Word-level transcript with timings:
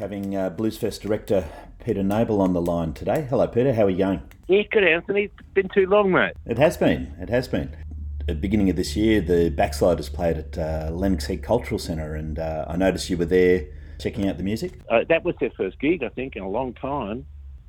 having 0.00 0.34
uh, 0.34 0.48
Bluesfest 0.48 1.02
director 1.02 1.46
Peter 1.84 2.02
Noble 2.02 2.40
on 2.40 2.54
the 2.54 2.60
line 2.60 2.94
today. 2.94 3.26
Hello, 3.28 3.46
Peter. 3.46 3.74
How 3.74 3.84
are 3.84 3.90
you 3.90 3.98
going? 3.98 4.22
Yeah, 4.48 4.62
good, 4.72 4.82
Anthony. 4.82 5.24
It's 5.24 5.48
been 5.52 5.68
too 5.68 5.86
long, 5.86 6.10
mate. 6.10 6.32
It 6.46 6.56
has 6.56 6.78
been. 6.78 7.14
It 7.20 7.28
has 7.28 7.46
been. 7.46 7.76
At 8.20 8.26
the 8.26 8.34
beginning 8.34 8.70
of 8.70 8.76
this 8.76 8.96
year, 8.96 9.20
the 9.20 9.50
Backsliders 9.50 10.08
played 10.08 10.38
at 10.38 10.58
uh, 10.58 10.90
Lennox 10.90 11.26
Head 11.26 11.42
Cultural 11.42 11.78
Centre, 11.78 12.14
and 12.14 12.38
uh, 12.38 12.64
I 12.66 12.76
noticed 12.76 13.10
you 13.10 13.18
were 13.18 13.26
there 13.26 13.66
checking 13.98 14.26
out 14.26 14.38
the 14.38 14.42
music. 14.42 14.80
Uh, 14.88 15.00
that 15.10 15.22
was 15.22 15.34
their 15.38 15.50
first 15.50 15.78
gig, 15.78 16.02
I 16.02 16.08
think, 16.08 16.34
in 16.34 16.42
a 16.42 16.48
long 16.48 16.72
time. 16.72 17.26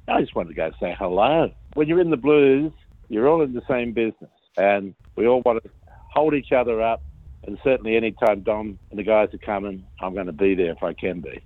I 0.07 0.21
just 0.21 0.33
wanted 0.33 0.49
to 0.49 0.55
go 0.55 0.71
say 0.79 0.95
hello. 0.97 1.51
When 1.73 1.89
you're 1.89 1.99
in 1.99 2.11
the 2.11 2.17
blues, 2.17 2.71
you're 3.09 3.27
all 3.27 3.41
in 3.41 3.53
the 3.53 3.61
same 3.67 3.91
business, 3.91 4.31
and 4.55 4.95
we 5.17 5.27
all 5.27 5.41
want 5.41 5.61
to 5.63 5.69
hold 6.13 6.33
each 6.33 6.53
other 6.53 6.81
up. 6.81 7.03
And 7.43 7.57
certainly, 7.61 7.97
anytime 7.97 8.41
Dom 8.41 8.79
and 8.89 8.99
the 8.99 9.03
guys 9.03 9.33
are 9.33 9.37
coming, 9.39 9.83
I'm 9.99 10.13
going 10.13 10.27
to 10.27 10.31
be 10.31 10.55
there 10.55 10.71
if 10.71 10.81
I 10.81 10.93
can 10.93 11.19
be. 11.19 11.41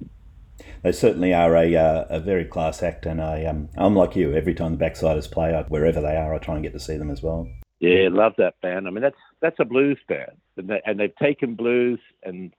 They 0.83 0.91
certainly 0.91 1.33
are 1.33 1.55
a, 1.55 1.75
uh, 1.75 2.05
a 2.09 2.19
very 2.19 2.45
class 2.45 2.83
act, 2.83 3.05
and 3.05 3.21
I, 3.21 3.45
um, 3.45 3.69
I'm 3.77 3.95
like 3.95 4.15
you. 4.15 4.33
Every 4.33 4.53
time 4.53 4.71
the 4.71 4.77
Backsliders 4.77 5.27
play, 5.27 5.53
I, 5.53 5.63
wherever 5.63 6.01
they 6.01 6.15
are, 6.15 6.33
I 6.33 6.37
try 6.37 6.55
and 6.55 6.63
get 6.63 6.73
to 6.73 6.79
see 6.79 6.97
them 6.97 7.11
as 7.11 7.21
well. 7.23 7.47
Yeah, 7.79 8.09
love 8.11 8.33
that 8.37 8.59
band. 8.61 8.87
I 8.87 8.91
mean, 8.91 9.01
that's 9.01 9.15
that's 9.41 9.59
a 9.59 9.65
blues 9.65 9.97
band, 10.07 10.37
and, 10.57 10.69
they, 10.69 10.81
and 10.85 10.99
they've 10.99 11.15
taken 11.15 11.55
blues 11.55 11.99
and 12.23 12.53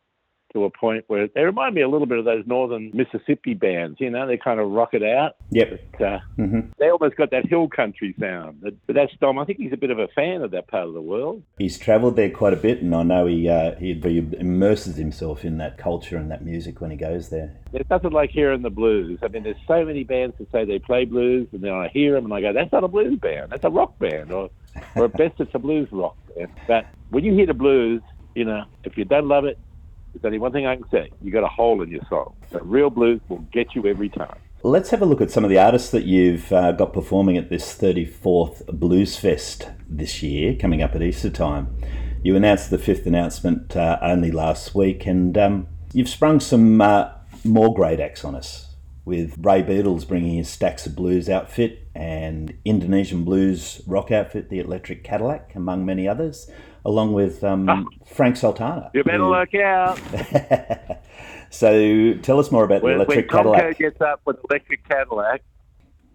to 0.57 0.65
a 0.65 0.71
point 0.71 1.05
where 1.09 1.29
they 1.35 1.43
remind 1.43 1.75
me 1.75 1.83
a 1.83 1.89
little 1.89 2.07
bit 2.07 2.19
of 2.19 2.25
those 2.25 2.43
northern 2.47 2.91
Mississippi 2.95 3.53
bands. 3.53 4.01
You 4.01 4.09
know, 4.09 4.27
they 4.27 4.39
kind 4.39 4.59
of 4.59 4.71
rock 4.71 4.95
it 4.95 5.03
out. 5.03 5.37
Yep. 5.51 5.81
But, 5.93 6.03
uh, 6.07 6.19
hmm 6.37 6.61
they 6.79 6.91
almost 6.91 7.17
got 7.17 7.31
that 7.31 7.47
hill 7.47 7.69
country 7.69 8.15
sound. 8.19 8.59
But, 8.63 8.75
but 8.87 8.97
that's 8.97 9.13
Dom. 9.21 9.39
I 9.39 9.45
think 9.45 9.59
he's 9.59 9.73
a 9.73 9.77
bit 9.77 9.91
of 9.91 9.99
a 9.99 10.09
fan 10.09 10.43
of 10.43 10.51
that 10.51 10.69
part 10.69 10.89
of 10.89 10.95
the 10.95 11.01
world. 11.01 11.43
He's 11.59 11.79
travelled 11.79 12.17
there 12.17 12.31
quite 12.31 12.53
a 12.53 12.57
bit, 12.57 12.83
and 12.83 12.95
I 12.95 13.03
know 13.03 13.27
he, 13.27 13.49
uh, 13.49 13.75
he 13.77 13.95
he 13.95 14.19
immerses 14.39 14.97
himself 14.97 15.45
in 15.45 15.59
that 15.59 15.79
culture 15.79 16.17
and 16.17 16.31
that 16.31 16.45
music 16.45 16.81
when 16.81 16.91
he 16.91 16.97
goes 16.97 17.29
there. 17.29 17.57
There's 17.73 17.89
nothing 17.91 18.13
like 18.13 18.31
hearing 18.31 18.63
the 18.63 18.71
blues. 18.71 19.19
I 19.23 19.29
mean, 19.29 19.43
there's 19.43 19.57
so 19.67 19.85
many 19.85 20.05
bands 20.05 20.37
that 20.39 20.51
say 20.51 20.65
they 20.65 20.79
play 20.79 21.05
blues, 21.05 21.49
and 21.53 21.63
then 21.63 21.73
I 21.73 21.89
hear 21.89 22.15
them 22.15 22.25
and 22.25 22.35
I 22.35 22.41
go, 22.41 22.53
"That's 22.53 22.73
not 22.73 22.85
a 22.85 22.89
blues 22.89 23.19
band. 23.19 23.53
That's 23.53 23.65
a 23.65 23.71
rock 23.71 23.99
band." 23.99 24.33
Or, 24.33 24.51
or 24.95 25.05
at 25.07 25.17
best, 25.17 25.35
it's 25.39 25.55
a 25.55 25.59
blues 25.59 25.89
rock 25.93 26.17
band. 26.35 26.51
But 26.67 26.87
when 27.11 27.25
you 27.25 27.35
hear 27.35 27.47
the 27.47 27.55
blues, 27.55 28.03
you 28.35 28.45
know, 28.45 28.65
if 28.85 28.97
you 28.97 29.05
don't 29.05 29.29
love 29.29 29.45
it, 29.45 29.59
there's 30.17 30.25
only 30.25 30.39
one 30.39 30.53
thing 30.53 30.67
I 30.67 30.77
can 30.77 30.89
say: 30.91 31.11
you 31.23 31.31
got 31.31 31.45
a 31.45 31.49
hole 31.49 31.83
in 31.83 31.91
your 31.91 32.01
soul. 32.09 32.35
The 32.51 32.63
real 32.63 32.91
blues 32.91 33.21
will 33.29 33.45
get 33.53 33.75
you 33.75 33.87
every 33.87 34.09
time. 34.09 34.39
Let's 34.63 34.91
have 34.91 35.03
a 35.03 35.05
look 35.05 35.21
at 35.21 35.31
some 35.31 35.45
of 35.45 35.51
the 35.51 35.59
artists 35.59 35.91
that 35.91 36.05
you've 36.05 36.51
uh, 36.53 36.73
got 36.73 36.93
performing 36.93 37.37
at 37.37 37.51
this 37.51 37.77
34th 37.79 38.67
Blues 38.67 39.17
Fest 39.17 39.69
this 39.89 40.23
year, 40.23 40.57
coming 40.57 40.83
up 40.83 40.95
at 40.95 41.03
Easter 41.03 41.31
time. 41.31 41.77
You 42.23 42.35
announced 42.35 42.71
the 42.71 42.79
fifth 42.79 43.07
announcement 43.07 43.77
uh, 43.77 43.99
only 44.01 44.33
last 44.33 44.75
week, 44.75 45.07
and 45.07 45.37
um, 45.37 45.69
you've 45.93 46.09
sprung 46.09 46.41
some 46.41 46.81
uh, 46.81 47.11
more 47.45 47.75
great 47.75 48.01
acts 48.01 48.25
on 48.25 48.35
us, 48.35 48.75
with 49.07 49.37
Ray 49.39 49.63
Beatles 49.63 50.07
bringing 50.07 50.37
his 50.37 50.51
Stacks 50.51 50.85
of 50.85 50.97
Blues 50.97 51.31
outfit 51.31 51.89
and 51.95 52.59
Indonesian 52.65 53.25
blues 53.25 53.81
rock 53.87 54.11
outfit, 54.11 54.51
the 54.51 54.59
Electric 54.59 55.05
Cadillac, 55.05 55.55
among 55.55 55.87
many 55.87 56.09
others, 56.09 56.51
along 56.85 57.13
with 57.15 57.43
um, 57.45 57.89
Frank 58.05 58.37
Sultana. 58.37 58.91
You 58.93 59.05
better 59.05 59.19
who- 59.19 59.31
look 59.31 59.55
out. 59.55 59.99
so 61.51 62.15
tell 62.15 62.41
us 62.41 62.51
more 62.51 62.65
about 62.65 62.81
the 62.81 62.87
When, 62.87 62.99
when 62.99 63.07
Electric 63.07 63.29
Conco 63.29 63.55
Cadillac. 63.55 63.79
gets 63.79 64.01
up 64.01 64.21
with 64.27 64.39
Electric 64.51 64.87
Cadillac, 64.89 65.43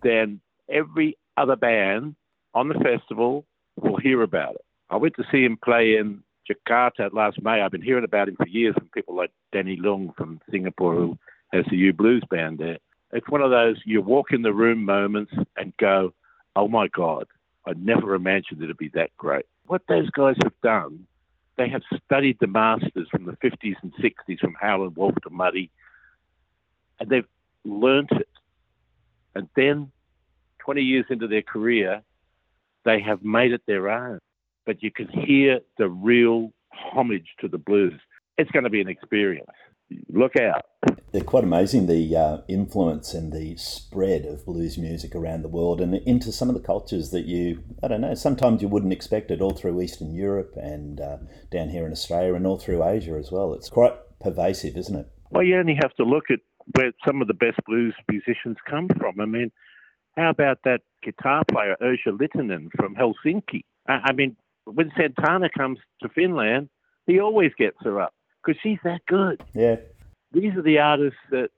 then 0.03 0.41
every 0.69 1.17
other 1.37 1.55
band 1.55 2.15
on 2.53 2.67
the 2.67 2.75
festival 2.75 3.45
will 3.77 3.97
hear 3.97 4.21
about 4.21 4.55
it. 4.55 4.65
I 4.89 4.97
went 4.97 5.15
to 5.15 5.23
see 5.31 5.45
him 5.45 5.57
play 5.63 5.95
in 5.95 6.23
Jakarta 6.49 7.13
last 7.13 7.41
May. 7.41 7.61
I've 7.61 7.71
been 7.71 7.81
hearing 7.81 8.03
about 8.03 8.27
him 8.27 8.35
for 8.35 8.47
years 8.47 8.75
from 8.75 8.89
people 8.93 9.15
like 9.15 9.31
Danny 9.53 9.77
Lung 9.77 10.11
from 10.17 10.41
Singapore, 10.51 10.95
who 10.95 11.17
has 11.51 11.65
the 11.69 11.77
U 11.77 11.93
Blues 11.93 12.23
band 12.29 12.59
there. 12.59 12.77
It's 13.11 13.29
one 13.29 13.41
of 13.41 13.51
those 13.51 13.77
you 13.85 14.01
walk 14.01 14.31
in 14.31 14.41
the 14.41 14.53
room 14.53 14.85
moments 14.85 15.33
and 15.57 15.75
go, 15.77 16.13
"Oh 16.55 16.67
my 16.67 16.87
God, 16.87 17.27
I 17.65 17.73
never 17.73 18.15
imagined 18.15 18.63
it'd 18.63 18.77
be 18.77 18.89
that 18.89 19.15
great." 19.17 19.45
What 19.67 19.85
those 19.87 20.09
guys 20.11 20.37
have 20.43 20.59
done, 20.61 21.05
they 21.57 21.67
have 21.69 21.83
studied 22.05 22.39
the 22.39 22.47
masters 22.47 23.07
from 23.09 23.25
the 23.25 23.37
50s 23.37 23.75
and 23.81 23.93
60s, 23.95 24.39
from 24.39 24.55
Howlin' 24.59 24.93
Wolf 24.95 25.15
to 25.23 25.29
Muddy, 25.29 25.69
and 26.99 27.09
they've 27.09 27.27
learnt 27.63 28.11
it. 28.11 28.29
And 29.35 29.47
then, 29.55 29.91
20 30.59 30.81
years 30.81 31.05
into 31.09 31.27
their 31.27 31.41
career, 31.41 32.01
they 32.83 32.99
have 32.99 33.23
made 33.23 33.53
it 33.53 33.61
their 33.65 33.89
own. 33.89 34.19
But 34.65 34.83
you 34.83 34.91
can 34.91 35.07
hear 35.07 35.59
the 35.77 35.89
real 35.89 36.53
homage 36.71 37.35
to 37.39 37.47
the 37.47 37.57
blues. 37.57 37.99
It's 38.37 38.51
going 38.51 38.63
to 38.63 38.69
be 38.69 38.81
an 38.81 38.87
experience. 38.87 39.49
Look 40.09 40.35
out. 40.35 40.65
They're 41.11 41.23
quite 41.23 41.43
amazing 41.43 41.87
the 41.87 42.15
uh, 42.15 42.37
influence 42.47 43.13
and 43.13 43.33
the 43.33 43.57
spread 43.57 44.25
of 44.25 44.45
blues 44.45 44.77
music 44.77 45.13
around 45.13 45.41
the 45.41 45.49
world 45.49 45.81
and 45.81 45.95
into 45.95 46.31
some 46.31 46.49
of 46.49 46.55
the 46.55 46.61
cultures 46.61 47.11
that 47.11 47.25
you, 47.25 47.63
I 47.83 47.89
don't 47.89 48.01
know, 48.01 48.13
sometimes 48.13 48.61
you 48.61 48.69
wouldn't 48.69 48.93
expect 48.93 49.31
it 49.31 49.41
all 49.41 49.51
through 49.51 49.81
Eastern 49.81 50.13
Europe 50.13 50.53
and 50.55 51.01
uh, 51.01 51.17
down 51.51 51.69
here 51.69 51.85
in 51.85 51.91
Australia 51.91 52.35
and 52.35 52.47
all 52.47 52.57
through 52.57 52.83
Asia 52.83 53.13
as 53.13 53.31
well. 53.31 53.53
It's 53.53 53.69
quite 53.69 53.93
pervasive, 54.21 54.77
isn't 54.77 54.95
it? 54.95 55.07
Well, 55.31 55.43
you 55.43 55.57
only 55.57 55.75
have 55.81 55.93
to 55.95 56.03
look 56.03 56.25
at 56.29 56.39
where 56.75 56.91
some 57.05 57.21
of 57.21 57.27
the 57.27 57.33
best 57.33 57.59
blues 57.65 57.95
musicians 58.09 58.57
come 58.69 58.87
from. 58.97 59.19
I 59.19 59.25
mean, 59.25 59.51
how 60.15 60.29
about 60.29 60.59
that 60.63 60.81
guitar 61.03 61.43
player, 61.49 61.75
Erja 61.81 62.07
Lyytinen 62.07 62.69
from 62.77 62.95
Helsinki? 62.95 63.63
I, 63.87 63.99
I 64.05 64.13
mean, 64.13 64.35
when 64.65 64.91
Santana 64.97 65.49
comes 65.49 65.79
to 66.01 66.09
Finland, 66.09 66.69
he 67.07 67.19
always 67.19 67.51
gets 67.57 67.77
her 67.83 67.99
up 67.99 68.13
because 68.43 68.59
she's 68.61 68.79
that 68.83 69.01
good. 69.07 69.43
Yeah. 69.53 69.77
These 70.31 70.55
are 70.55 70.61
the 70.61 70.79
artists 70.79 71.19
that, 71.31 71.49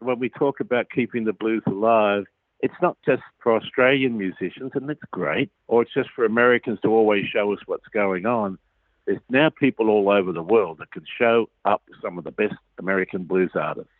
when 0.00 0.18
we 0.18 0.28
talk 0.28 0.60
about 0.60 0.90
keeping 0.90 1.24
the 1.24 1.32
blues 1.32 1.62
alive, 1.66 2.24
it's 2.60 2.74
not 2.82 2.96
just 3.06 3.22
for 3.42 3.56
Australian 3.56 4.18
musicians, 4.18 4.72
and 4.74 4.88
that's 4.88 5.00
great, 5.10 5.50
or 5.66 5.82
it's 5.82 5.94
just 5.94 6.10
for 6.14 6.24
Americans 6.24 6.78
to 6.82 6.88
always 6.88 7.26
show 7.26 7.52
us 7.52 7.60
what's 7.66 7.88
going 7.88 8.26
on. 8.26 8.58
There's 9.06 9.20
now 9.28 9.50
people 9.50 9.90
all 9.90 10.08
over 10.10 10.32
the 10.32 10.42
world 10.42 10.78
that 10.78 10.90
can 10.90 11.04
show 11.18 11.48
up 11.64 11.82
some 12.02 12.18
of 12.18 12.24
the 12.24 12.30
best 12.30 12.54
American 12.78 13.24
blues 13.24 13.52
artists, 13.54 13.92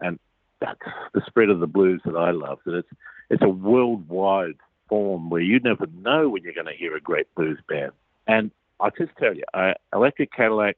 and 0.00 0.18
that's 0.60 0.80
the 1.12 1.22
spread 1.26 1.48
of 1.48 1.60
the 1.60 1.66
blues 1.66 2.00
that 2.04 2.16
I 2.16 2.32
love. 2.32 2.58
That 2.66 2.74
it's 2.74 2.88
it's 3.30 3.42
a 3.42 3.48
worldwide 3.48 4.56
form 4.88 5.30
where 5.30 5.40
you 5.40 5.60
never 5.60 5.86
know 6.02 6.28
when 6.28 6.42
you're 6.42 6.54
going 6.54 6.66
to 6.66 6.72
hear 6.72 6.96
a 6.96 7.00
great 7.00 7.32
blues 7.34 7.58
band. 7.68 7.92
And 8.26 8.50
I 8.80 8.90
just 8.90 9.12
tell 9.18 9.34
you, 9.34 9.44
uh, 9.54 9.74
Electric 9.92 10.32
Cadillac, 10.32 10.76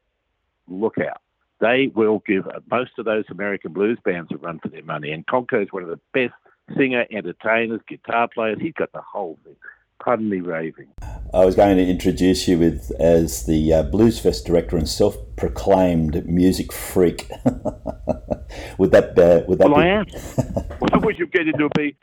look 0.71 0.97
out. 0.99 1.21
They 1.61 1.91
will 1.95 2.23
give 2.27 2.47
uh, 2.47 2.61
most 2.71 2.93
of 2.99 3.05
those 3.05 3.25
American 3.31 3.73
blues 3.73 3.99
bands 4.05 4.31
a 4.33 4.37
run 4.39 4.61
for 4.61 4.69
their 4.69 4.83
money. 4.83 5.13
And 5.13 5.27
Conco 5.27 5.63
is 5.63 5.69
one 5.73 5.83
of 5.83 5.91
the 5.91 6.01
best 6.15 6.33
singer, 6.77 7.05
entertainers, 7.11 7.81
guitar 7.87 8.29
players. 8.33 8.59
He's 8.61 8.73
got 8.73 8.93
the 8.93 9.03
whole 9.03 9.39
thing. 9.45 9.57
Pardon 10.03 10.31
me 10.31 10.41
raving. 10.41 10.89
I 11.35 11.45
was 11.45 11.55
going 11.55 11.77
to 11.77 11.87
introduce 11.87 12.49
you 12.49 12.59
with 12.59 12.91
as 12.99 13.45
the 13.45 13.75
uh, 13.75 13.83
Blues 13.83 14.19
Fest 14.19 14.47
director 14.47 14.79
and 14.79 14.89
self-proclaimed 14.89 16.27
music 16.27 16.73
freak. 16.73 17.29
would 18.79 18.93
that 18.93 19.19
uh, 19.19 19.45
would 19.47 19.59
that 19.59 19.69
Well, 19.69 19.77
be? 19.77 19.83
I 19.83 19.87
am. 19.89 20.07
Why 20.79 20.99
would 20.99 21.19
you 21.19 21.27
get 21.27 21.47
into 21.47 21.67
a 21.67 21.69
be? 21.77 21.97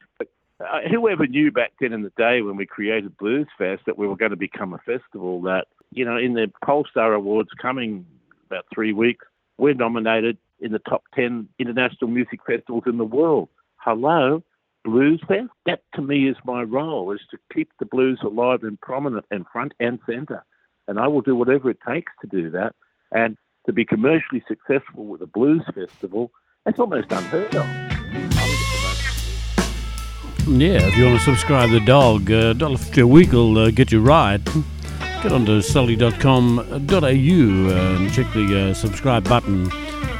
Uh, 0.59 0.81
whoever 0.89 1.25
knew 1.27 1.51
back 1.51 1.73
then 1.79 1.93
in 1.93 2.03
the 2.03 2.11
day 2.17 2.41
when 2.41 2.55
we 2.55 2.65
created 2.65 3.17
Bluesfest 3.17 3.79
that 3.85 3.97
we 3.97 4.07
were 4.07 4.15
going 4.15 4.31
to 4.31 4.37
become 4.37 4.73
a 4.73 4.79
festival 4.79 5.41
that, 5.41 5.65
you 5.91 6.03
know, 6.05 6.17
in 6.17 6.33
the 6.33 6.51
Pollstar 6.63 7.15
Awards 7.15 7.49
coming 7.59 8.05
about 8.49 8.65
three 8.73 8.93
weeks, 8.93 9.25
we're 9.57 9.73
nominated 9.73 10.37
in 10.59 10.71
the 10.71 10.79
top 10.79 11.03
10 11.15 11.49
international 11.59 12.09
music 12.09 12.39
festivals 12.45 12.83
in 12.85 12.97
the 12.97 13.05
world. 13.05 13.49
Hello, 13.77 14.43
Blues 14.83 15.21
Fest? 15.27 15.49
That 15.65 15.81
to 15.95 16.01
me 16.01 16.27
is 16.29 16.35
my 16.45 16.63
role, 16.63 17.11
is 17.11 17.21
to 17.31 17.37
keep 17.53 17.69
the 17.79 17.85
blues 17.85 18.19
alive 18.23 18.63
and 18.63 18.79
prominent 18.79 19.25
and 19.31 19.45
front 19.51 19.73
and 19.79 19.99
center. 20.05 20.43
And 20.87 20.99
I 20.99 21.07
will 21.07 21.21
do 21.21 21.35
whatever 21.35 21.69
it 21.69 21.79
takes 21.87 22.11
to 22.21 22.27
do 22.27 22.49
that. 22.51 22.73
And 23.11 23.37
to 23.65 23.73
be 23.73 23.85
commercially 23.85 24.43
successful 24.47 25.05
with 25.05 25.21
a 25.21 25.27
blues 25.27 25.63
festival, 25.73 26.31
that's 26.65 26.79
almost 26.79 27.11
unheard 27.11 27.55
of. 27.55 27.65
Yeah, 30.47 30.87
if 30.87 30.95
you 30.95 31.05
want 31.05 31.19
to 31.19 31.25
subscribe 31.25 31.69
to 31.69 31.79
the 31.79 31.85
dog, 31.85 32.31
uh, 32.31 32.53
$1.50 32.53 33.01
a 33.01 33.07
week 33.07 33.33
will 33.33 33.57
uh, 33.57 33.71
get 33.71 33.91
you 33.91 34.01
right. 34.01 34.39
Get 35.27 35.35
onto 35.35 35.61
sully.com.au 35.61 36.63
and 36.69 38.13
check 38.13 38.31
the 38.31 38.69
uh, 38.69 38.73
subscribe 38.73 39.27
button. 39.27 39.65
You 39.65 39.69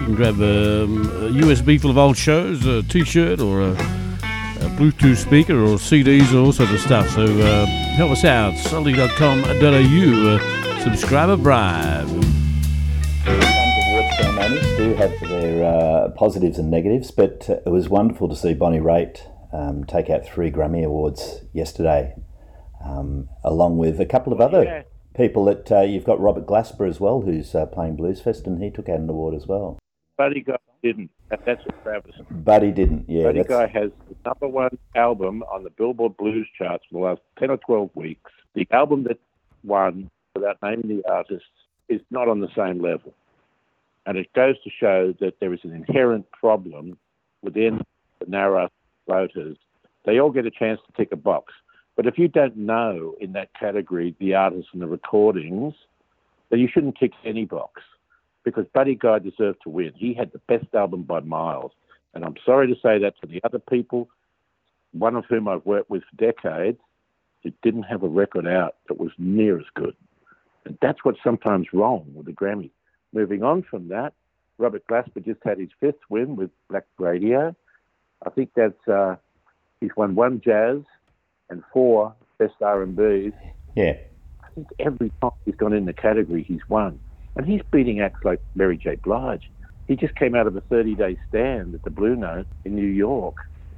can 0.06 0.16
grab 0.16 0.34
um, 0.42 1.06
a 1.06 1.30
USB 1.32 1.80
full 1.80 1.92
of 1.92 1.98
old 1.98 2.18
shows, 2.18 2.66
a 2.66 2.84
t 2.84 3.06
shirt, 3.06 3.40
or 3.40 3.62
a, 3.62 3.72
a 3.72 4.70
Bluetooth 4.76 5.16
speaker, 5.16 5.62
or 5.64 5.78
CDs, 5.78 6.34
or 6.34 6.40
all 6.40 6.52
sorts 6.52 6.74
of 6.74 6.82
stuff. 6.82 7.08
So 7.12 7.24
uh, 7.24 7.66
help 7.96 8.12
us 8.12 8.26
out. 8.26 8.58
sully.com.au. 8.58 9.46
Uh, 9.48 10.84
subscriber 10.84 11.38
bribe. 11.38 12.06
Some 12.10 13.40
award 13.88 14.14
ceremonies 14.20 14.76
do 14.76 14.94
have 14.96 15.18
their 15.22 15.64
uh, 15.64 16.10
positives 16.18 16.60
and 16.60 16.70
negatives, 16.70 17.12
but 17.12 17.50
uh, 17.50 17.60
it 17.66 17.70
was 17.70 17.88
wonderful 17.88 18.28
to 18.28 18.36
see 18.36 18.54
Bonnie 18.54 18.82
Raitt 18.82 19.22
um, 19.54 19.86
take 19.86 20.10
out 20.10 20.26
three 20.26 20.52
Grammy 20.52 20.84
Awards 20.84 21.46
yesterday, 21.54 22.14
um, 22.84 23.30
along 23.46 23.78
with 23.78 24.02
a 24.02 24.06
couple 24.06 24.34
of 24.34 24.42
other 24.42 24.64
Yeah. 24.66 24.84
People 25.18 25.46
that 25.46 25.72
uh, 25.72 25.82
you've 25.82 26.06
got 26.06 26.22
Robert 26.22 26.46
Glasper 26.46 26.88
as 26.88 27.00
well, 27.00 27.22
who's 27.22 27.54
uh, 27.56 27.66
playing 27.66 27.98
Bluesfest, 27.98 28.46
and 28.46 28.64
he 28.64 28.70
took 28.70 28.88
out 28.88 29.00
an 29.00 29.10
award 29.10 29.36
as 29.36 29.48
well. 29.48 29.80
Buddy 30.16 30.42
Guy 30.42 30.58
didn't. 30.84 31.10
That, 31.30 31.44
that's 31.46 31.64
travesty. 31.84 32.26
But 32.32 32.64
he 32.64 32.72
didn't, 32.72 33.10
yeah. 33.10 33.24
Buddy 33.24 33.42
that's- 33.42 33.72
Guy 33.74 33.80
has 33.80 33.92
the 34.08 34.16
number 34.26 34.48
one 34.48 34.78
album 34.96 35.44
on 35.52 35.64
the 35.64 35.72
Billboard 35.72 36.16
Blues 36.16 36.48
charts 36.58 36.86
for 36.90 37.00
the 37.00 37.06
last 37.06 37.22
10 37.40 37.50
or 37.50 37.58
12 37.58 37.90
weeks. 37.96 38.32
The 38.54 38.68
album 38.72 39.04
that 39.04 39.20
won, 39.64 40.10
without 40.36 40.58
naming 40.64 40.88
the 40.88 41.12
artist, 41.12 41.46
is 41.90 42.02
not 42.12 42.28
on 42.28 42.40
the 42.40 42.50
same 42.56 42.82
level. 42.82 43.14
And 44.06 44.18
it 44.18 44.32
goes 44.34 44.56
to 44.64 44.70
show 44.80 45.14
that 45.20 45.40
there 45.40 45.54
is 45.54 45.60
an 45.64 45.74
inherent 45.74 46.32
problem 46.32 46.98
within 47.42 47.82
the 48.20 48.26
narrow 48.28 48.70
voters. 49.08 49.58
They 50.06 50.20
all 50.20 50.32
get 50.32 50.46
a 50.46 50.52
chance 50.52 50.80
to 50.88 50.94
tick 50.96 51.12
a 51.12 51.18
box. 51.18 51.54
But 51.98 52.06
if 52.06 52.20
you 52.20 52.28
don't 52.28 52.56
know 52.56 53.16
in 53.20 53.34
that 53.34 53.50
category 53.60 54.16
the 54.20 54.36
artists 54.36 54.70
and 54.72 54.82
the 54.82 54.88
recordings, 54.88 55.74
then 56.50 56.60
you 56.60 56.70
shouldn't 56.72 56.96
tick 56.98 57.12
any 57.26 57.44
box 57.44 57.82
because 58.46 58.68
Buddy 58.74 58.96
Guy 58.96 59.20
deserved 59.20 59.64
to 59.64 59.70
win. 59.70 59.92
He 59.96 60.14
had 60.14 60.32
the 60.32 60.40
best 60.48 60.74
album 60.74 61.04
by 61.04 61.20
miles. 61.20 61.72
And 62.14 62.24
I'm 62.24 62.36
sorry 62.46 62.68
to 62.68 62.76
say 62.76 63.00
that 63.00 63.20
to 63.20 63.28
the 63.28 63.42
other 63.44 63.60
people, 63.60 64.10
one 64.94 65.16
of 65.16 65.26
whom 65.26 65.48
I've 65.48 65.66
worked 65.66 65.90
with 65.90 66.04
for 66.04 66.16
decades, 66.18 66.80
who 67.44 67.52
didn't 67.64 67.84
have 67.84 68.04
a 68.04 68.08
record 68.08 68.48
out 68.48 68.76
that 68.88 69.00
was 69.00 69.12
near 69.18 69.60
as 69.60 69.66
good. 69.74 69.96
And 70.66 70.78
that's 70.82 71.04
what's 71.04 71.20
sometimes 71.24 71.68
wrong 71.74 72.06
with 72.14 72.28
the 72.28 72.32
Grammy. 72.32 72.70
Moving 73.12 73.42
on 73.44 73.64
from 73.64 73.88
that, 73.90 74.14
Robert 74.60 74.86
Glasper 74.88 75.26
just 75.26 75.40
had 75.44 75.60
his 75.60 75.70
fifth 75.80 76.02
win 76.10 76.36
with 76.36 76.52
Black 76.70 76.86
Radio. 77.00 77.56
I 78.26 78.30
think 78.30 78.52
that's 78.56 78.88
uh, 78.88 79.16
he's 79.82 79.96
won 79.98 80.14
one 80.16 80.42
jazz 80.44 80.82
and 81.50 81.64
four 81.74 82.14
best 82.38 82.54
R&Bs. 82.62 83.34
Yeah. 83.76 83.94
I 84.44 84.50
think 84.56 84.68
every 84.80 85.12
time 85.22 85.32
he's 85.46 85.56
gone 85.56 85.74
in 85.74 85.86
the 85.86 85.94
category, 85.94 86.44
he's 86.44 86.68
won. 86.70 87.00
And 87.36 87.46
he's 87.46 87.62
beating 87.72 88.02
acts 88.02 88.24
like 88.24 88.42
Mary 88.56 88.78
J. 88.78 88.96
Blige. 88.96 89.50
He 89.88 89.96
just 89.96 90.16
came 90.16 90.36
out 90.36 90.48
of 90.48 90.56
a 90.56 90.62
30-day 90.62 91.18
stand 91.30 91.76
at 91.76 91.84
the 91.84 91.90
Blue 91.90 92.16
Note 92.16 92.48
in 92.66 92.76
New 92.76 92.88
York. 92.88 93.36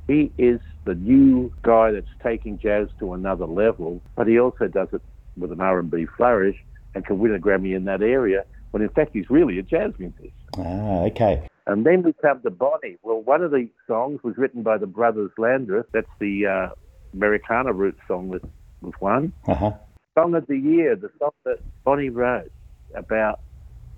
He 0.07 0.31
is 0.38 0.59
the 0.85 0.95
new 0.95 1.51
guy 1.61 1.91
that's 1.91 2.07
taking 2.23 2.57
jazz 2.57 2.88
to 2.99 3.13
another 3.13 3.45
level, 3.45 4.01
but 4.15 4.27
he 4.27 4.39
also 4.39 4.67
does 4.67 4.88
it 4.91 5.01
with 5.38 5.51
an 5.51 5.61
R&B 5.61 6.07
flourish 6.17 6.55
and 6.95 7.05
can 7.05 7.19
win 7.19 7.35
a 7.35 7.39
Grammy 7.39 7.75
in 7.75 7.85
that 7.85 8.01
area. 8.01 8.43
When 8.71 8.81
in 8.81 8.89
fact 8.89 9.11
he's 9.13 9.29
really 9.29 9.59
a 9.59 9.63
jazz 9.63 9.91
musician. 9.99 10.31
Ah, 10.57 11.03
okay. 11.05 11.47
And 11.67 11.85
then 11.85 12.01
we 12.01 12.13
come 12.13 12.41
to 12.41 12.49
Bonnie. 12.49 12.97
Well, 13.03 13.21
one 13.21 13.43
of 13.43 13.51
the 13.51 13.69
songs 13.88 14.21
was 14.23 14.35
written 14.38 14.63
by 14.63 14.77
the 14.77 14.88
brothers 14.88 15.31
Landreth. 15.38 15.85
That's 15.93 16.07
the 16.19 16.47
uh, 16.47 16.69
Americana 17.13 17.73
roots 17.73 17.99
song 18.07 18.29
that 18.31 18.43
was 18.81 18.93
one. 18.99 19.33
Uh-huh. 19.47 19.71
Song 20.17 20.35
of 20.35 20.47
the 20.47 20.57
Year, 20.57 20.95
the 20.95 21.09
song 21.19 21.31
that 21.45 21.59
Bonnie 21.83 22.09
wrote 22.09 22.51
about 22.95 23.41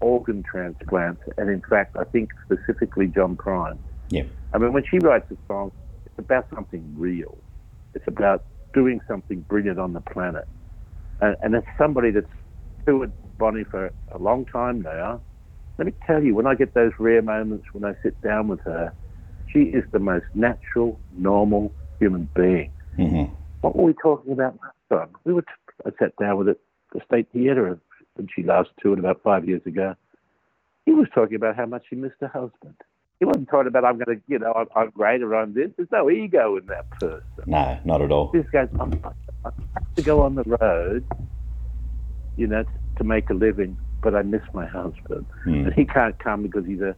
organ 0.02 0.44
transplants, 0.44 1.22
and 1.38 1.50
in 1.50 1.62
fact, 1.62 1.96
I 1.96 2.04
think 2.04 2.30
specifically 2.46 3.08
John 3.08 3.36
Prine. 3.36 3.78
Yeah. 4.10 4.24
I 4.54 4.58
mean, 4.58 4.74
when 4.74 4.84
she 4.90 5.00
writes 5.00 5.32
a 5.32 5.38
song, 5.48 5.72
it's 6.06 6.20
about 6.20 6.48
something 6.54 6.84
real. 6.98 7.38
It's 7.94 8.08
about 8.08 8.44
doing 8.74 9.00
something 9.08 9.42
brilliant 9.42 9.80
on 9.80 9.94
the 9.94 10.02
planet. 10.02 10.48
And, 11.22 11.36
and 11.42 11.56
as 11.56 11.64
somebody 11.78 12.12
that's 12.12 12.28
toured 12.86 13.12
Bonnie 13.38 13.64
for 13.64 13.92
a 14.12 14.18
long 14.18 14.46
time 14.46 14.82
now, 14.82 15.22
let 15.78 15.86
me 15.86 15.94
tell 16.06 16.22
you, 16.22 16.36
when 16.36 16.46
I 16.46 16.56
get 16.56 16.74
those 16.74 16.92
rare 17.00 17.22
moments 17.22 17.66
when 17.72 17.86
I 17.86 17.96
sit 18.04 18.20
down 18.22 18.48
with 18.48 18.60
her, 18.62 18.94
she 19.52 19.64
is 19.64 19.84
the 19.92 20.00
most 20.00 20.26
natural, 20.34 21.00
normal 21.18 21.72
human 22.00 22.30
being. 22.36 22.72
Mm-hmm. 22.98 23.34
What 23.62 23.76
were 23.76 23.84
we 23.86 23.94
talking 23.94 24.34
about 24.34 24.58
last 24.62 24.76
time? 24.90 25.16
We 25.24 25.34
were. 25.34 25.42
T- 25.44 25.48
I 25.86 25.90
sat 26.00 26.16
down 26.18 26.38
with 26.38 26.50
at 26.50 26.58
the 26.94 27.02
State 27.06 27.28
Theatre 27.34 27.80
when 28.16 28.28
she 28.36 28.44
last 28.44 28.70
toured 28.82 29.00
about 29.00 29.22
five 29.24 29.48
years 29.48 29.62
ago. 29.66 29.96
He 30.86 30.94
was 30.94 31.08
talking 31.14 31.36
about 31.36 31.56
how 31.56 31.66
much 31.66 31.86
he 31.90 31.96
missed 31.96 32.16
her 32.22 32.28
husband. 32.28 32.76
He 33.20 33.26
wasn't 33.26 33.50
talking 33.50 33.68
about 33.68 33.86
I'm 33.86 34.00
going 34.00 34.18
to, 34.18 34.24
you 34.28 34.40
know, 34.40 34.52
I'm, 34.54 34.68
I'm 34.76 34.90
great 34.90 35.22
or 35.22 35.36
I'm 35.36 35.54
this. 35.54 35.70
There's 35.78 35.92
no 35.92 36.10
ego 36.10 36.58
in 36.58 36.66
that 36.68 36.90
person. 37.00 37.22
No, 37.46 37.80
not 37.86 38.02
at 38.02 38.12
all. 38.12 38.32
This 38.34 38.48
guy's, 38.52 38.68
I'm, 38.80 39.00
I 39.46 39.50
have 39.76 39.96
to 39.96 40.02
go 40.02 40.22
on 40.24 40.34
the 40.36 40.44
road, 40.44 41.06
you 42.36 42.48
know, 42.48 42.64
to 42.98 43.04
make 43.04 43.30
a 43.30 43.36
living, 43.36 43.78
but 44.02 44.16
I 44.16 44.24
miss 44.24 44.42
my 44.54 44.66
husband, 44.66 45.28
Hmm. 45.44 45.66
and 45.66 45.74
he 45.74 45.86
can't 45.86 46.18
come 46.18 46.42
because 46.42 46.66
he's 46.66 46.82
a 46.82 46.96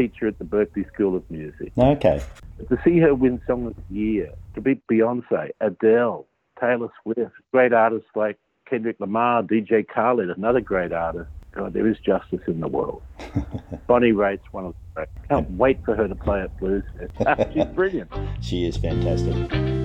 teacher 0.00 0.26
at 0.26 0.38
the 0.38 0.44
Berkeley 0.44 0.86
School 0.92 1.16
of 1.16 1.30
Music. 1.30 1.72
Okay. 1.76 2.22
To 2.68 2.78
see 2.84 2.98
her 2.98 3.14
win 3.14 3.40
Song 3.46 3.66
of 3.66 3.74
the 3.76 3.94
Year, 3.94 4.30
to 4.54 4.60
beat 4.60 4.86
Beyonce, 4.86 5.50
Adele, 5.60 6.26
Taylor 6.58 6.88
Swift, 7.02 7.32
great 7.52 7.72
artists 7.72 8.08
like 8.14 8.38
Kendrick 8.68 8.96
Lamar, 9.00 9.42
DJ 9.42 9.86
Khaled, 9.86 10.30
another 10.30 10.60
great 10.60 10.92
artist. 10.92 11.28
God, 11.52 11.72
there 11.72 11.88
is 11.88 11.96
justice 11.98 12.40
in 12.46 12.60
the 12.60 12.68
world. 12.68 13.02
Bonnie 13.88 14.12
Raitt's 14.12 14.44
one 14.52 14.66
of 14.66 14.74
the 14.74 14.94
great. 14.94 15.08
Can't 15.28 15.50
wait 15.52 15.84
for 15.84 15.96
her 15.96 16.06
to 16.06 16.14
play 16.14 16.42
at 16.42 16.56
Blues 16.58 16.84
She's 17.52 17.64
brilliant. 17.64 18.10
She 18.40 18.66
is 18.66 18.76
fantastic. 18.76 19.79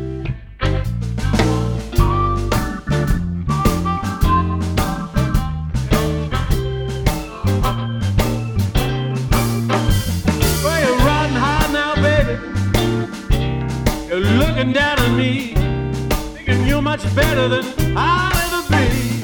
Much 17.06 17.16
better 17.16 17.48
than 17.48 17.98
I'll 17.98 18.34
ever 18.34 18.62
be. 18.70 19.22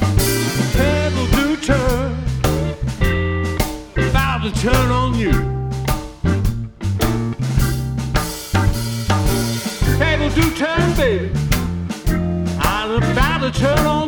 Table 0.74 1.28
do 1.38 1.58
turn, 1.58 2.14
about 4.10 4.44
to 4.44 4.52
turn 4.62 4.92
on 4.92 5.16
you. 5.16 5.32
Table 9.98 10.30
do 10.30 10.52
turn, 10.56 10.96
baby. 10.96 11.32
I'm 12.60 12.92
about 13.02 13.40
to 13.40 13.60
turn 13.60 13.86
on 13.86 14.01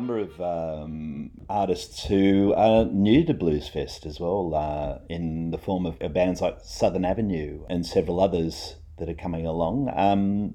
number 0.00 0.18
of 0.18 0.40
um, 0.40 1.30
artists 1.50 2.06
who 2.06 2.54
are 2.54 2.86
new 2.86 3.22
to 3.22 3.34
Blues 3.34 3.68
Fest 3.68 4.06
as 4.06 4.18
well, 4.18 4.54
uh, 4.54 4.98
in 5.10 5.50
the 5.50 5.58
form 5.58 5.84
of 5.84 5.98
bands 6.14 6.40
like 6.40 6.56
Southern 6.62 7.04
Avenue 7.04 7.66
and 7.68 7.84
several 7.84 8.18
others 8.18 8.76
that 8.98 9.10
are 9.10 9.14
coming 9.14 9.46
along. 9.46 9.92
Um, 9.94 10.54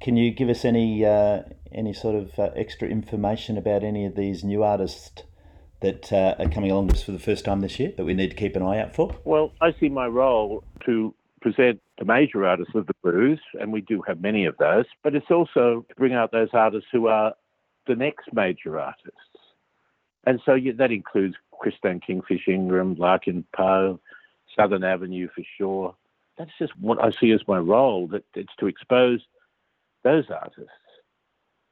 can 0.00 0.16
you 0.16 0.32
give 0.32 0.48
us 0.48 0.64
any 0.64 1.04
uh, 1.06 1.42
any 1.70 1.92
sort 1.92 2.16
of 2.16 2.36
uh, 2.36 2.50
extra 2.56 2.88
information 2.88 3.56
about 3.56 3.84
any 3.84 4.04
of 4.04 4.16
these 4.16 4.42
new 4.42 4.64
artists 4.64 5.22
that 5.80 6.12
uh, 6.12 6.34
are 6.40 6.48
coming 6.48 6.72
along 6.72 6.88
just 6.88 7.04
for 7.04 7.12
the 7.12 7.20
first 7.20 7.44
time 7.44 7.60
this 7.60 7.78
year 7.78 7.92
that 7.96 8.04
we 8.04 8.14
need 8.14 8.30
to 8.30 8.36
keep 8.36 8.56
an 8.56 8.62
eye 8.62 8.80
out 8.80 8.96
for? 8.96 9.14
Well, 9.24 9.52
I 9.60 9.76
see 9.78 9.90
my 9.90 10.06
role 10.06 10.64
to 10.86 11.14
present 11.40 11.80
the 11.98 12.04
major 12.04 12.44
artists 12.44 12.74
of 12.74 12.88
the 12.88 12.94
blues, 13.02 13.40
and 13.60 13.72
we 13.72 13.80
do 13.80 14.02
have 14.08 14.20
many 14.20 14.44
of 14.44 14.56
those, 14.58 14.86
but 15.04 15.14
it's 15.14 15.30
also 15.30 15.84
to 15.88 15.94
bring 15.96 16.14
out 16.14 16.32
those 16.32 16.48
artists 16.52 16.88
who 16.90 17.06
are 17.06 17.34
the 17.86 17.96
next 17.96 18.32
major 18.32 18.78
artists. 18.78 19.18
And 20.24 20.40
so 20.44 20.54
yeah, 20.54 20.72
that 20.76 20.92
includes 20.92 21.34
Christone 21.62 22.02
Kingfish 22.02 22.48
Ingram, 22.48 22.94
Larkin 22.96 23.44
Poe, 23.54 24.00
Southern 24.56 24.84
Avenue 24.84 25.28
for 25.34 25.42
sure. 25.58 25.94
That's 26.38 26.50
just 26.58 26.78
what 26.78 27.02
I 27.02 27.10
see 27.10 27.32
as 27.32 27.46
my 27.46 27.58
role, 27.58 28.06
that 28.08 28.24
it's 28.34 28.54
to 28.58 28.66
expose 28.66 29.20
those 30.02 30.24
artists. 30.30 30.70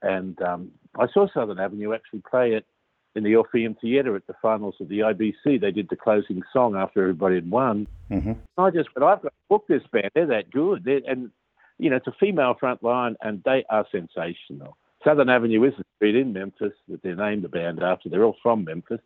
And 0.03 0.41
um, 0.43 0.71
I 0.99 1.07
saw 1.09 1.29
Southern 1.29 1.59
Avenue 1.59 1.95
actually 1.95 2.23
play 2.29 2.55
it 2.55 2.67
in 3.15 3.25
the 3.25 3.37
Orpheum 3.37 3.75
Theatre 3.75 4.17
at 4.17 4.27
the 4.27 4.35
finals 4.41 4.77
of 4.81 4.89
the 4.89 5.01
IBC. 5.01 5.61
They 5.61 5.71
did 5.73 5.89
the 5.89 5.97
closing 5.97 6.43
song 6.53 6.77
after 6.77 7.03
everybody 7.03 7.37
had 7.37 7.51
won. 7.51 7.87
Mm-hmm. 8.11 8.33
I 8.57 8.71
just 8.71 8.95
went, 8.95 9.05
I've 9.05 9.23
got 9.23 9.31
to 9.31 9.35
book 9.49 9.67
this 9.69 9.83
band. 9.93 10.11
They're 10.15 10.27
that 10.27 10.51
good. 10.51 10.85
They're, 10.85 11.01
and, 11.07 11.31
you 11.79 11.91
know, 11.91 11.97
it's 11.97 12.07
a 12.07 12.15
female 12.21 12.55
front 12.59 12.83
line, 12.83 13.17
and 13.21 13.43
they 13.45 13.65
are 13.69 13.87
sensational. 13.91 14.77
Southern 15.05 15.31
Avenue 15.31 15.65
is 15.65 15.75
a 15.79 15.85
street 15.97 16.17
in 16.17 16.33
Memphis 16.33 16.73
that 16.89 17.03
they're 17.03 17.17
named 17.17 17.45
the 17.45 17.49
band 17.49 17.83
after. 17.83 18.09
They're 18.09 18.25
all 18.25 18.37
from 18.43 18.65
Memphis, 18.65 19.01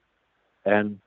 and 0.64 0.98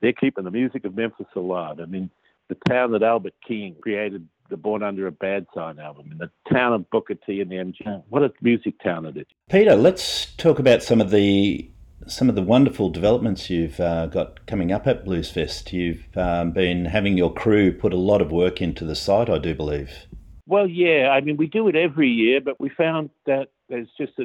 they're 0.00 0.12
keeping 0.12 0.44
the 0.44 0.50
music 0.50 0.84
of 0.84 0.94
Memphis 0.94 1.26
alive. 1.34 1.80
I 1.80 1.86
mean, 1.86 2.10
the 2.48 2.56
town 2.68 2.92
that 2.92 3.02
Albert 3.02 3.34
King 3.46 3.76
created 3.80 4.28
the 4.50 4.56
Born 4.56 4.82
Under 4.82 5.06
a 5.06 5.12
Bad 5.12 5.46
Sign 5.54 5.78
album, 5.78 6.10
and 6.10 6.20
the 6.20 6.30
town 6.52 6.72
of 6.72 6.88
Booker 6.90 7.14
T 7.14 7.40
and 7.40 7.50
the 7.50 7.56
MG. 7.56 8.02
What 8.08 8.22
a 8.22 8.32
music 8.40 8.74
town 8.82 9.06
it 9.06 9.16
is. 9.16 9.26
Peter, 9.50 9.76
let's 9.76 10.34
talk 10.36 10.58
about 10.58 10.82
some 10.82 11.00
of 11.00 11.10
the 11.10 11.70
some 12.06 12.28
of 12.28 12.34
the 12.34 12.42
wonderful 12.42 12.88
developments 12.88 13.50
you've 13.50 13.78
uh, 13.80 14.06
got 14.06 14.46
coming 14.46 14.72
up 14.72 14.86
at 14.86 15.04
Bluesfest. 15.04 15.72
You've 15.72 16.16
um, 16.16 16.52
been 16.52 16.86
having 16.86 17.18
your 17.18 17.32
crew 17.32 17.72
put 17.72 17.92
a 17.92 17.98
lot 17.98 18.22
of 18.22 18.32
work 18.32 18.62
into 18.62 18.84
the 18.84 18.94
site, 18.94 19.28
I 19.28 19.36
do 19.38 19.54
believe. 19.54 20.06
Well, 20.46 20.66
yeah, 20.66 21.10
I 21.10 21.20
mean, 21.20 21.36
we 21.36 21.46
do 21.46 21.68
it 21.68 21.76
every 21.76 22.08
year, 22.08 22.40
but 22.40 22.58
we 22.58 22.70
found 22.70 23.10
that 23.26 23.48
there's 23.68 23.88
just 23.98 24.12
a, 24.18 24.24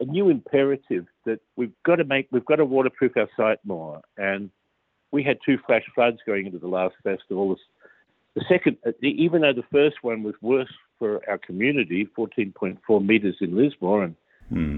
a, 0.00 0.04
new 0.04 0.28
imperative 0.28 1.06
that 1.24 1.40
we've 1.56 1.72
got 1.84 1.96
to 1.96 2.04
make, 2.04 2.28
we've 2.30 2.44
got 2.44 2.56
to 2.56 2.64
waterproof 2.64 3.16
our 3.16 3.28
site 3.36 3.58
more. 3.64 4.00
And 4.16 4.50
we 5.10 5.22
had 5.22 5.38
two 5.44 5.58
flash 5.66 5.84
floods 5.94 6.18
going 6.26 6.46
into 6.46 6.58
the 6.58 6.68
last 6.68 6.94
festival. 7.02 7.56
The 8.34 8.44
second, 8.48 8.78
even 9.02 9.42
though 9.42 9.52
the 9.52 9.64
first 9.72 9.96
one 10.02 10.22
was 10.22 10.34
worse 10.40 10.72
for 10.98 11.20
our 11.28 11.38
community, 11.38 12.08
14.4 12.16 13.04
metres 13.04 13.36
in 13.40 13.56
Lismore 13.56 14.04
and. 14.04 14.16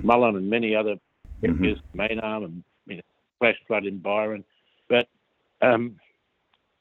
Mullen 0.05 0.37
and 0.37 0.48
many 0.48 0.74
other 0.74 0.96
Mhm. 1.42 1.61
areas, 1.61 1.79
Maynarm 1.94 2.44
and 2.44 2.64
you 2.87 2.96
know, 2.96 3.02
flash 3.38 3.59
flood 3.66 3.87
in 3.87 3.98
Byron. 3.98 4.44
But 4.88 5.09
um, 5.61 5.98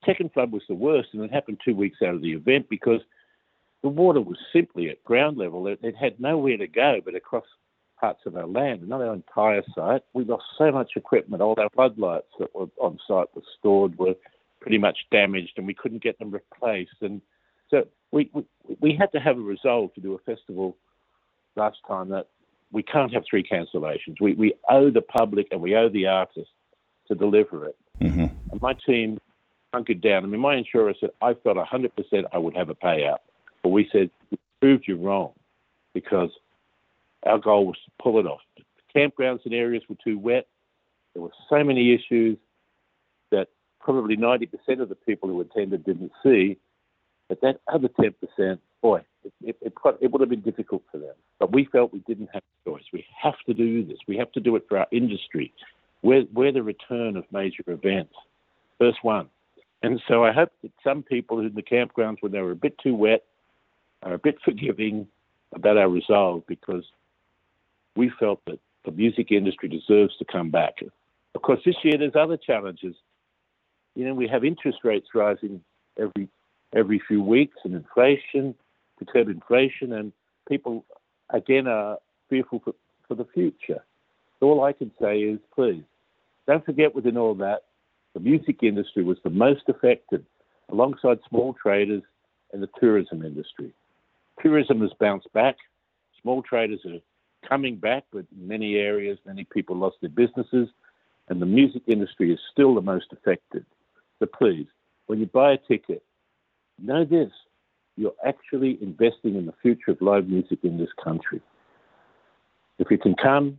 second 0.05 0.31
flood 0.33 0.51
was 0.51 0.63
the 0.67 0.75
worst, 0.75 1.13
and 1.13 1.23
it 1.23 1.31
happened 1.31 1.59
two 1.63 1.75
weeks 1.75 2.01
out 2.01 2.15
of 2.15 2.21
the 2.21 2.33
event 2.33 2.69
because 2.69 3.01
the 3.85 3.89
water 3.89 4.19
was 4.19 4.39
simply 4.51 4.89
at 4.89 5.03
ground 5.03 5.37
level. 5.37 5.67
It, 5.67 5.77
it 5.83 5.95
had 5.95 6.19
nowhere 6.19 6.57
to 6.57 6.65
go 6.65 7.01
but 7.05 7.13
across 7.13 7.45
parts 8.01 8.21
of 8.25 8.35
our 8.35 8.47
land, 8.47 8.89
not 8.89 8.99
our 8.99 9.13
entire 9.13 9.61
site. 9.75 10.01
We 10.13 10.23
lost 10.23 10.45
so 10.57 10.71
much 10.71 10.93
equipment. 10.95 11.43
All 11.43 11.53
our 11.59 11.69
floodlights 11.69 12.31
that 12.39 12.53
were 12.55 12.65
on 12.81 12.97
site 13.07 13.27
were 13.35 13.43
stored 13.59 13.95
were 13.99 14.15
pretty 14.59 14.79
much 14.79 14.97
damaged, 15.11 15.51
and 15.57 15.67
we 15.67 15.75
couldn't 15.75 16.01
get 16.01 16.17
them 16.17 16.31
replaced. 16.31 16.95
And 17.01 17.21
so 17.69 17.85
we 18.11 18.31
we, 18.33 18.43
we 18.79 18.95
had 18.99 19.11
to 19.11 19.19
have 19.19 19.37
a 19.37 19.41
resolve 19.41 19.93
to 19.93 20.01
do 20.01 20.15
a 20.15 20.17
festival 20.17 20.75
last 21.55 21.77
time 21.87 22.09
that 22.09 22.27
we 22.71 22.81
can't 22.81 23.13
have 23.13 23.21
three 23.29 23.43
cancellations. 23.43 24.19
We 24.19 24.33
we 24.33 24.55
owe 24.67 24.89
the 24.89 25.03
public 25.03 25.49
and 25.51 25.61
we 25.61 25.75
owe 25.75 25.89
the 25.89 26.07
artists 26.07 26.49
to 27.07 27.13
deliver 27.13 27.67
it. 27.67 27.77
hmm 28.01 28.25
And 28.51 28.59
my 28.63 28.73
team 28.83 29.19
hunkered 29.71 30.01
down. 30.01 30.23
I 30.23 30.27
mean, 30.27 30.41
my 30.41 30.55
insurer 30.55 30.95
said 30.99 31.11
I 31.21 31.35
felt 31.35 31.57
100% 31.57 32.23
I 32.33 32.37
would 32.39 32.57
have 32.57 32.69
a 32.69 32.75
payout. 32.75 33.19
But 33.65 33.71
we 33.71 33.89
said, 33.91 34.11
we 34.29 34.37
proved 34.61 34.87
you 34.87 34.95
wrong 34.95 35.31
because 35.95 36.29
our 37.25 37.39
goal 37.39 37.65
was 37.65 37.77
to 37.83 37.91
pull 37.99 38.19
it 38.19 38.27
off. 38.27 38.41
The 38.57 38.63
campgrounds 38.93 39.43
and 39.43 39.55
areas 39.55 39.81
were 39.89 39.95
too 40.03 40.19
wet. 40.19 40.45
There 41.15 41.23
were 41.23 41.31
so 41.49 41.63
many 41.63 41.91
issues 41.91 42.37
that 43.31 43.47
probably 43.79 44.17
90% 44.17 44.81
of 44.81 44.89
the 44.89 44.93
people 44.93 45.29
who 45.29 45.41
attended 45.41 45.83
didn't 45.83 46.11
see. 46.21 46.57
But 47.27 47.41
that 47.41 47.59
other 47.73 47.87
10%, 47.87 48.59
boy, 48.83 49.01
it, 49.23 49.33
it, 49.43 49.57
it, 49.61 49.73
it 49.99 50.11
would 50.11 50.21
have 50.21 50.29
been 50.29 50.41
difficult 50.41 50.83
for 50.91 50.99
them. 50.99 51.15
But 51.39 51.51
we 51.51 51.65
felt 51.65 51.91
we 51.91 52.03
didn't 52.05 52.29
have 52.35 52.43
a 52.43 52.69
choice. 52.69 52.83
We 52.93 53.03
have 53.19 53.33
to 53.47 53.55
do 53.55 53.83
this. 53.83 53.97
We 54.07 54.15
have 54.17 54.31
to 54.33 54.39
do 54.39 54.55
it 54.57 54.67
for 54.69 54.77
our 54.77 54.87
industry. 54.91 55.51
We're, 56.03 56.25
we're 56.31 56.51
the 56.51 56.61
return 56.61 57.17
of 57.17 57.23
major 57.31 57.63
events. 57.65 58.13
First 58.77 58.99
one. 59.01 59.27
And 59.81 59.99
so 60.07 60.23
I 60.23 60.33
hope 60.33 60.51
that 60.61 60.71
some 60.83 61.01
people 61.01 61.39
in 61.39 61.55
the 61.55 61.63
campgrounds, 61.63 62.17
when 62.19 62.31
they 62.31 62.41
were 62.41 62.51
a 62.51 62.55
bit 62.55 62.77
too 62.77 62.93
wet, 62.93 63.23
are 64.05 64.13
a 64.13 64.19
bit 64.19 64.37
forgiving 64.45 65.07
about 65.53 65.77
our 65.77 65.89
resolve 65.89 66.43
because 66.47 66.85
we 67.95 68.11
felt 68.19 68.39
that 68.45 68.59
the 68.85 68.91
music 68.91 69.31
industry 69.31 69.67
deserves 69.67 70.15
to 70.17 70.25
come 70.25 70.51
back. 70.51 70.75
Of 71.33 71.41
course, 71.41 71.59
this 71.65 71.75
year 71.83 71.97
there's 71.97 72.15
other 72.15 72.37
challenges. 72.37 72.95
You 73.95 74.05
know, 74.05 74.13
we 74.13 74.27
have 74.27 74.45
interest 74.45 74.79
rates 74.83 75.07
rising 75.13 75.61
every 75.97 76.29
every 76.73 77.01
few 77.07 77.21
weeks, 77.21 77.57
and 77.63 77.73
inflation 77.73 78.53
to 78.99 79.19
inflation, 79.19 79.93
and 79.93 80.11
people 80.47 80.85
again 81.29 81.67
are 81.67 81.97
fearful 82.29 82.61
for, 82.63 82.73
for 83.07 83.15
the 83.15 83.25
future. 83.33 83.83
All 84.41 84.63
I 84.63 84.73
can 84.73 84.91
say 85.01 85.19
is, 85.19 85.39
please 85.53 85.83
don't 86.47 86.65
forget 86.65 86.93
within 86.93 87.17
all 87.17 87.33
that, 87.35 87.63
the 88.13 88.19
music 88.19 88.61
industry 88.61 89.03
was 89.03 89.17
the 89.23 89.29
most 89.29 89.63
affected, 89.67 90.25
alongside 90.69 91.19
small 91.27 91.55
traders 91.61 92.03
and 92.53 92.61
the 92.61 92.69
tourism 92.79 93.23
industry. 93.23 93.73
Tourism 94.45 94.81
has 94.81 94.91
bounced 94.99 95.31
back. 95.33 95.55
Small 96.21 96.43
traders 96.43 96.79
are 96.85 96.99
coming 97.49 97.77
back, 97.77 98.03
but 98.11 98.25
in 98.31 98.47
many 98.47 98.75
areas, 98.75 99.17
many 99.25 99.43
people 99.43 99.75
lost 99.75 99.95
their 100.01 100.09
businesses, 100.11 100.69
and 101.29 101.41
the 101.41 101.47
music 101.47 101.81
industry 101.87 102.31
is 102.31 102.37
still 102.51 102.75
the 102.75 102.81
most 102.81 103.07
affected. 103.11 103.65
So 104.19 104.27
please, 104.27 104.67
when 105.07 105.19
you 105.19 105.25
buy 105.25 105.53
a 105.53 105.57
ticket, 105.57 106.03
know 106.79 107.03
this 107.03 107.31
you're 107.97 108.13
actually 108.25 108.77
investing 108.81 109.35
in 109.35 109.45
the 109.45 109.53
future 109.61 109.91
of 109.91 110.01
live 110.01 110.27
music 110.27 110.59
in 110.63 110.77
this 110.77 110.89
country. 111.03 111.41
If 112.77 112.91
you 112.91 112.97
can 112.97 113.15
come, 113.15 113.57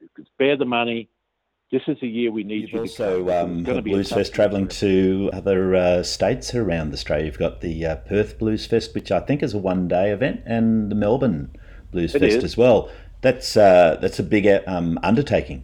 if 0.00 0.02
you 0.02 0.08
can 0.16 0.26
spare 0.26 0.56
the 0.56 0.64
money. 0.64 1.08
This 1.70 1.82
is 1.86 1.98
a 2.02 2.06
year 2.06 2.32
we 2.32 2.42
need 2.42 2.62
You've 2.62 2.70
you 2.70 2.80
also 2.80 3.24
to 3.24 3.42
um, 3.44 3.62
Blues 3.62 4.10
Fest 4.10 4.34
travelling 4.34 4.66
to 4.68 5.30
other 5.32 5.76
uh, 5.76 6.02
states 6.02 6.52
around 6.52 6.92
Australia. 6.92 7.26
You've 7.26 7.38
got 7.38 7.60
the 7.60 7.86
uh, 7.86 7.96
Perth 7.96 8.40
Blues 8.40 8.66
Fest, 8.66 8.92
which 8.92 9.12
I 9.12 9.20
think 9.20 9.40
is 9.40 9.54
a 9.54 9.58
one-day 9.58 10.10
event, 10.10 10.40
and 10.46 10.90
the 10.90 10.96
Melbourne 10.96 11.54
Blues 11.92 12.16
It 12.16 12.20
Fest 12.22 12.38
is. 12.38 12.44
as 12.44 12.56
well. 12.56 12.90
That's 13.20 13.56
uh, 13.56 13.98
that's 14.00 14.18
a 14.18 14.24
big 14.24 14.48
uh, 14.48 14.62
um, 14.66 14.98
undertaking. 15.04 15.62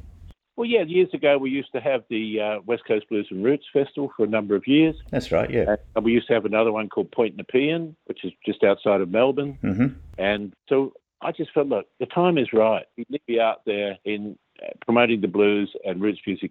Well, 0.55 0.67
yeah, 0.67 0.83
years 0.83 1.09
ago 1.13 1.39
we 1.39 1.51
used 1.51 1.73
to 1.73 1.81
have 1.81 2.05
the 2.09 2.41
uh, 2.41 2.61
West 2.65 2.85
Coast 2.87 3.09
Blues 3.09 3.27
and 3.33 3.45
Roots 3.45 3.67
Festival 3.73 4.13
for 4.17 4.25
a 4.25 4.29
number 4.29 4.55
of 4.55 4.67
years. 4.69 4.95
That's 5.11 5.33
right. 5.33 5.51
Yeah. 5.51 5.75
And 5.97 6.05
we 6.05 6.13
used 6.13 6.29
to 6.29 6.35
have 6.35 6.45
another 6.45 6.71
one 6.71 6.89
called 6.89 7.11
Point 7.11 7.37
Nepean, 7.37 7.97
which 8.05 8.25
is 8.25 8.33
just 8.45 8.63
outside 8.63 9.01
of 9.01 9.11
Melbourne. 9.11 9.59
hmm 9.61 9.87
And 10.19 10.55
so 10.69 10.93
I 11.21 11.33
just 11.33 11.53
felt, 11.53 11.67
look, 11.67 11.87
the 11.99 12.07
time 12.07 12.39
is 12.39 12.53
right. 12.53 12.85
We 12.97 13.07
need 13.09 13.19
to 13.19 13.25
be 13.27 13.41
out 13.41 13.63
there 13.67 13.99
in 14.05 14.39
promoting 14.85 15.21
the 15.21 15.29
blues 15.29 15.75
and 15.85 16.01
roots 16.01 16.21
music 16.27 16.51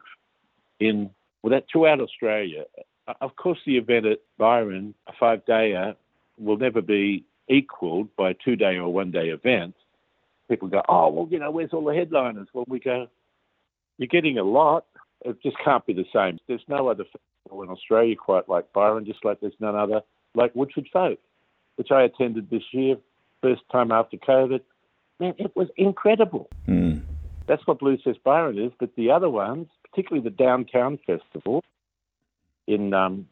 in 0.80 1.10
well, 1.42 1.52
that 1.52 1.66
throughout 1.72 2.00
Australia. 2.02 2.64
Uh, 3.08 3.14
Of 3.22 3.36
course, 3.36 3.60
the 3.66 3.78
event 3.78 4.06
at 4.08 4.20
Byron, 4.38 4.96
a 5.08 5.14
five-dayer, 5.20 5.96
will 6.40 6.58
never 6.58 6.82
be 6.82 7.24
equalled 7.48 8.10
by 8.16 8.32
a 8.32 8.34
two-day 8.34 8.78
or 8.78 8.92
one-day 8.92 9.30
event. 9.30 9.76
People 10.50 10.68
go, 10.68 10.82
oh, 10.90 11.10
well, 11.10 11.28
you 11.30 11.40
know, 11.40 11.52
where's 11.52 11.72
all 11.72 11.86
the 11.86 11.94
headliners? 11.94 12.48
Well, 12.54 12.66
we 12.68 12.80
go, 12.80 13.08
you're 13.98 14.08
getting 14.08 14.38
a 14.40 14.44
lot. 14.44 14.86
It 15.24 15.42
just 15.44 15.58
can't 15.64 15.86
be 15.86 15.94
the 15.94 16.06
same. 16.14 16.40
There's 16.48 16.68
no 16.68 16.88
other 16.88 17.04
festival 17.04 17.64
in 17.64 17.70
Australia 17.70 18.16
quite 18.16 18.50
like 18.50 18.72
Byron, 18.74 19.06
just 19.06 19.24
like 19.24 19.40
there's 19.40 19.54
none 19.60 19.76
other 19.76 20.02
like 20.34 20.54
Woodford 20.56 20.90
Folk, 20.92 21.20
which 21.76 21.92
I 21.92 22.04
attended 22.04 22.50
this 22.50 22.64
year, 22.72 22.98
first 23.42 23.62
time 23.72 23.92
after 23.92 24.18
COVID. 24.18 24.62
Man, 25.20 25.34
it 25.38 25.56
was 25.56 25.68
incredible. 25.78 26.50
Mm. 26.68 27.04
That's 27.48 27.66
what 27.68 27.80
Blue 27.80 27.98
Fest 28.04 28.20
Byron 28.24 28.58
is. 28.58 28.72
But 28.80 28.96
the 28.96 29.12
other 29.12 29.30
ones, 29.30 29.68
particularly 29.90 30.28
the 30.28 30.36
Downtown 30.36 31.00
Festival 31.06 31.64
in 32.68 32.94
um, 32.94 33.28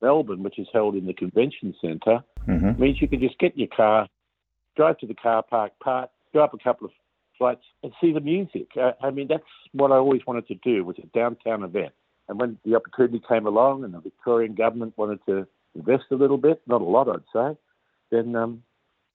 Melbourne, 0.00 0.42
which 0.42 0.58
is 0.58 0.68
held 0.72 0.94
in 0.94 1.06
the 1.06 1.14
convention 1.14 1.74
centre, 1.80 2.22
hmm 2.46 2.72
means 2.78 3.00
you 3.00 3.08
can 3.08 3.20
just 3.20 3.38
get 3.38 3.52
in 3.52 3.60
your 3.60 3.68
car, 3.68 4.08
drive 4.76 4.98
to 4.98 5.06
the 5.06 5.14
car 5.14 5.42
park, 5.42 5.72
park, 5.82 6.10
go 6.32 6.42
up 6.42 6.52
a 6.52 6.58
couple 6.58 6.86
of 6.86 6.92
flights, 7.38 7.62
and 7.82 7.92
see 8.00 8.12
the 8.12 8.20
music. 8.20 8.68
Uh, 8.76 8.92
I 9.00 9.10
mean, 9.10 9.28
that's 9.28 9.44
what 9.72 9.92
I 9.92 9.96
always 9.96 10.22
wanted 10.26 10.46
to 10.48 10.54
do 10.56 10.84
was 10.84 10.96
a 10.98 11.06
downtown 11.06 11.62
event. 11.62 11.92
And 12.28 12.38
when 12.38 12.58
the 12.64 12.74
opportunity 12.74 13.22
came 13.26 13.46
along, 13.46 13.84
and 13.84 13.94
the 13.94 14.00
Victorian 14.00 14.54
government 14.54 14.94
wanted 14.96 15.20
to 15.26 15.46
invest 15.74 16.04
a 16.10 16.14
little 16.14 16.38
bit, 16.38 16.62
not 16.66 16.80
a 16.80 16.84
lot, 16.84 17.08
I'd 17.08 17.22
say, 17.32 17.56
then 18.10 18.34
um, 18.34 18.62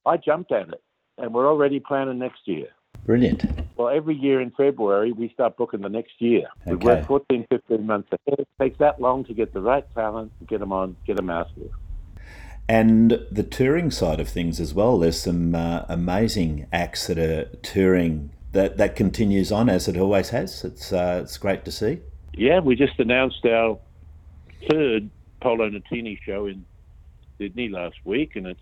I 0.05 0.17
jumped 0.17 0.51
at 0.51 0.69
it. 0.69 0.81
And 1.17 1.33
we're 1.33 1.47
already 1.47 1.79
planning 1.79 2.19
next 2.19 2.41
year. 2.45 2.67
Brilliant. 3.05 3.43
Well, 3.79 3.87
every 3.87 4.15
year 4.15 4.41
in 4.41 4.51
February, 4.51 5.13
we 5.13 5.29
start 5.29 5.55
booking 5.55 5.79
the 5.79 5.87
next 5.87 6.11
year. 6.19 6.47
Okay. 6.67 6.75
We 6.75 6.85
work 6.85 7.07
14, 7.07 7.47
15 7.49 7.85
months 7.85 8.09
ahead. 8.11 8.39
It 8.39 8.47
takes 8.59 8.77
that 8.79 8.99
long 8.99 9.23
to 9.23 9.33
get 9.33 9.53
the 9.53 9.61
right 9.61 9.85
talent, 9.95 10.33
get 10.47 10.59
them 10.59 10.73
on, 10.73 10.97
get 11.07 11.15
them 11.15 11.29
out 11.29 11.47
there. 11.55 11.69
And 12.67 13.25
the 13.31 13.41
touring 13.41 13.89
side 13.89 14.19
of 14.19 14.27
things 14.27 14.59
as 14.59 14.73
well. 14.73 14.99
There's 14.99 15.21
some 15.21 15.55
uh, 15.55 15.85
amazing 15.87 16.67
acts 16.73 17.07
that 17.07 17.17
are 17.17 17.45
touring 17.63 18.31
that 18.51 18.75
that 18.75 18.97
continues 18.97 19.49
on 19.49 19.69
as 19.69 19.87
it 19.87 19.95
always 19.95 20.31
has. 20.31 20.65
It's 20.65 20.91
uh, 20.91 21.21
it's 21.23 21.37
great 21.37 21.63
to 21.63 21.71
see. 21.71 22.01
Yeah, 22.33 22.59
we 22.59 22.75
just 22.75 22.99
announced 22.99 23.45
our 23.45 23.79
third 24.69 25.09
Paolo 25.39 25.69
Nutini 25.69 26.19
show 26.25 26.47
in 26.47 26.65
Sydney 27.37 27.69
last 27.69 27.95
week, 28.03 28.35
and 28.35 28.45
it's 28.45 28.59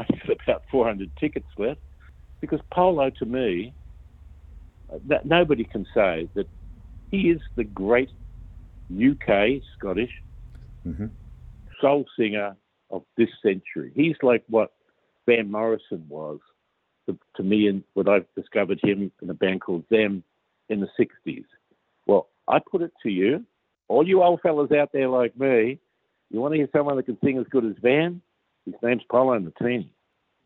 I 0.00 0.02
think 0.02 0.24
about 0.42 0.64
400 0.68 1.16
tickets 1.16 1.46
left. 1.58 1.78
Because 2.40 2.60
Paolo, 2.72 3.08
to 3.08 3.24
me, 3.24 3.72
that 5.06 5.26
nobody 5.26 5.64
can 5.64 5.86
say 5.94 6.28
that 6.34 6.48
he 7.10 7.30
is 7.30 7.40
the 7.56 7.64
great 7.64 8.10
UK 8.90 9.60
Scottish 9.76 10.12
Mhm. 10.86 11.10
soul 11.80 12.06
singer 12.16 12.56
of 12.90 13.04
this 13.16 13.30
century. 13.42 13.92
He's 13.94 14.16
like 14.22 14.44
what 14.48 14.72
Van 15.26 15.50
Morrison 15.50 16.04
was 16.08 16.40
to, 17.06 17.18
to 17.36 17.42
me, 17.42 17.68
and 17.68 17.82
what 17.94 18.08
I've 18.08 18.26
discovered 18.34 18.80
him 18.82 19.10
in 19.22 19.30
a 19.30 19.34
band 19.34 19.60
called 19.60 19.88
Them 19.88 20.22
in 20.68 20.80
the 20.80 20.88
60s. 20.96 21.46
Well, 22.06 22.28
I 22.48 22.58
put 22.58 22.82
it 22.82 22.92
to 23.02 23.10
you, 23.10 23.44
all 23.88 24.06
you 24.06 24.22
old 24.22 24.40
fellas 24.40 24.72
out 24.72 24.92
there 24.92 25.08
like 25.08 25.36
me, 25.38 25.78
you 26.30 26.40
want 26.40 26.52
to 26.52 26.58
hear 26.58 26.68
someone 26.72 26.96
that 26.96 27.06
can 27.06 27.18
sing 27.20 27.38
as 27.38 27.46
good 27.48 27.64
as 27.64 27.76
Van? 27.78 28.20
His 28.64 28.74
name's 28.82 29.02
Paolo 29.10 29.38
Nutini, 29.38 29.88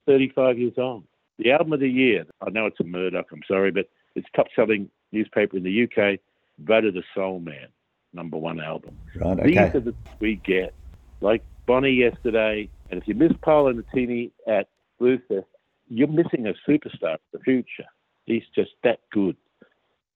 35 0.06 0.58
years 0.58 0.74
old. 0.78 1.04
The 1.38 1.52
album 1.52 1.74
of 1.74 1.80
the 1.80 1.88
year, 1.88 2.24
I 2.40 2.50
know 2.50 2.66
it's 2.66 2.80
a 2.80 2.84
Murdoch, 2.84 3.26
I'm 3.30 3.42
sorry, 3.46 3.70
but 3.70 3.88
it's 4.16 4.26
top 4.34 4.46
selling 4.56 4.90
newspaper 5.12 5.56
in 5.56 5.62
the 5.62 5.84
UK, 5.84 6.18
voted 6.58 6.96
a 6.96 7.02
Soul 7.14 7.38
Man, 7.38 7.68
number 8.12 8.36
one 8.36 8.60
album. 8.60 8.98
Right. 9.14 9.44
These 9.44 9.58
are 9.58 9.80
the 9.80 9.94
we 10.18 10.36
get, 10.36 10.74
like 11.20 11.42
Bonnie 11.66 11.92
yesterday. 11.92 12.68
And 12.90 13.00
if 13.00 13.06
you 13.06 13.14
miss 13.14 13.32
Paolo 13.42 13.72
Nutini 13.72 14.30
at 14.48 14.68
Fest, 14.98 15.46
you're 15.88 16.08
missing 16.08 16.46
a 16.46 16.54
superstar 16.68 17.14
of 17.14 17.20
the 17.32 17.38
future. 17.40 17.86
He's 18.24 18.42
just 18.54 18.72
that 18.82 19.00
good. 19.12 19.36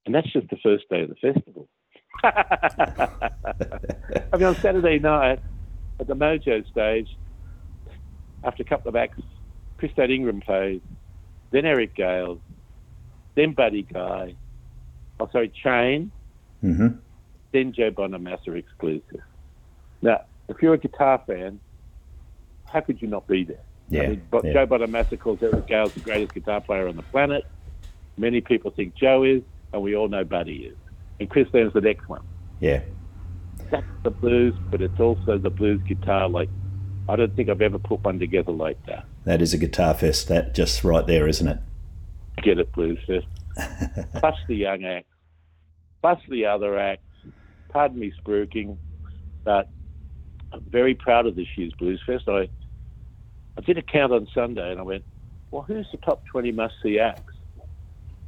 And 0.07 0.15
that's 0.15 0.33
just 0.33 0.49
the 0.49 0.57
first 0.63 0.89
day 0.89 1.03
of 1.03 1.11
the 1.11 1.15
festival. 1.17 1.69
I 2.25 3.31
mean, 4.33 4.45
on 4.45 4.55
Saturday 4.57 4.99
night 4.99 5.41
at 6.01 6.07
the 6.07 6.17
Mojo 6.17 6.69
stage, 6.71 7.09
after 8.43 8.63
a 8.63 8.67
couple 8.67 8.89
of 8.89 8.97
acts, 8.97 9.21
Christone 9.79 10.13
Ingram 10.13 10.41
plays, 10.41 10.81
then 11.53 11.67
Eric 11.67 11.95
Gale, 11.95 12.41
then 13.35 13.53
Buddy 13.53 13.83
Guy, 13.83 14.35
oh, 15.19 15.29
sorry, 15.33 15.49
Chain, 15.63 16.11
hmm 16.61 16.89
then 17.53 17.73
Joe 17.73 17.91
Bonamassa 17.91 18.55
exclusive. 18.57 19.23
Now, 20.03 20.21
if 20.49 20.63
you're 20.63 20.75
a 20.75 20.79
guitar 20.79 21.21
fan, 21.27 21.59
how 22.65 22.81
could 22.81 23.03
you 23.03 23.09
not 23.09 23.27
be 23.27 23.43
there? 23.43 23.59
Yeah. 23.89 24.03
I 24.03 24.07
mean, 24.11 24.23
but 24.31 24.45
yeah. 24.45 24.53
Joe 24.53 24.67
Bonamassa 24.69 25.19
calls 25.19 25.43
Eric 25.43 25.67
Gale 25.67 25.89
the 25.89 25.99
greatest 25.99 26.33
guitar 26.33 26.61
player 26.61 26.87
on 26.87 26.95
the 26.95 27.03
planet. 27.03 27.45
Many 28.17 28.41
people 28.41 28.71
think 28.71 28.95
Joe 28.95 29.25
is, 29.25 29.43
and 29.73 29.83
we 29.83 29.97
all 29.97 30.07
know 30.09 30.23
Buddy 30.23 30.67
is. 30.67 30.77
And 31.19 31.29
Chris 31.29 31.49
Leonard's 31.53 31.75
the 31.75 31.81
next 31.81 32.09
one. 32.09 32.23
yeah. 32.61 32.83
That's 33.71 33.87
the 34.05 34.11
blues, 34.11 34.55
but 34.71 34.81
it's 34.81 34.99
also 34.99 35.39
the 35.39 35.51
blues 35.51 35.81
guitar. 35.89 36.29
Like, 36.29 36.49
I 37.09 37.17
don't 37.17 37.35
think 37.35 37.49
I've 37.49 37.61
ever 37.63 37.79
put 37.79 38.03
one 38.05 38.19
together 38.19 38.53
like 38.53 38.85
that. 38.87 39.05
That 39.25 39.43
is 39.43 39.55
a 39.55 39.59
guitar 39.59 39.95
fest. 39.95 40.29
That 40.29 40.55
just 40.55 40.83
right 40.85 41.07
there, 41.07 41.27
isn't 41.29 41.47
it? 41.49 41.59
Get 42.43 42.59
it, 42.59 42.73
Blues 42.73 42.99
Fest. 43.07 43.27
plus 44.15 44.37
the 44.49 44.55
young 44.55 44.85
acts, 44.85 45.13
plus 46.01 46.21
the 46.29 46.47
other 46.47 46.79
acts. 46.79 47.03
Pardon 47.69 47.99
me 47.99 48.13
spruiking, 48.23 48.77
but 49.45 49.69
I'm 50.53 50.63
very 50.63 50.95
proud 50.95 51.27
of 51.27 51.37
this 51.37 51.47
year's 51.57 51.73
Blues 51.75 52.01
Fest. 52.07 52.29
I 52.29 52.49
I 53.57 53.61
did 53.63 53.79
a 53.79 53.83
count 53.83 54.13
on 54.13 54.27
Sunday 54.33 54.71
and 54.71 54.81
I 54.81 54.83
went, 54.83 55.05
well, 55.51 55.63
who's 55.63 55.87
the 55.91 55.99
top 55.99 56.25
20 56.27 56.53
must 56.53 56.75
see 56.83 56.99
acts? 56.99 57.35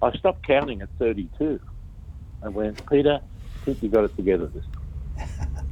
I 0.03 0.13
stopped 0.19 0.47
counting 0.47 0.83
at 0.83 0.89
32. 0.99 1.61
I 2.43 2.49
went, 2.49 2.85
Peter, 2.91 3.21
I 3.23 3.65
think 3.65 3.83
you 3.83 3.89
got 3.89 4.05
it 4.05 4.17
together 4.17 4.47
this 4.47 4.65
time. 4.73 5.29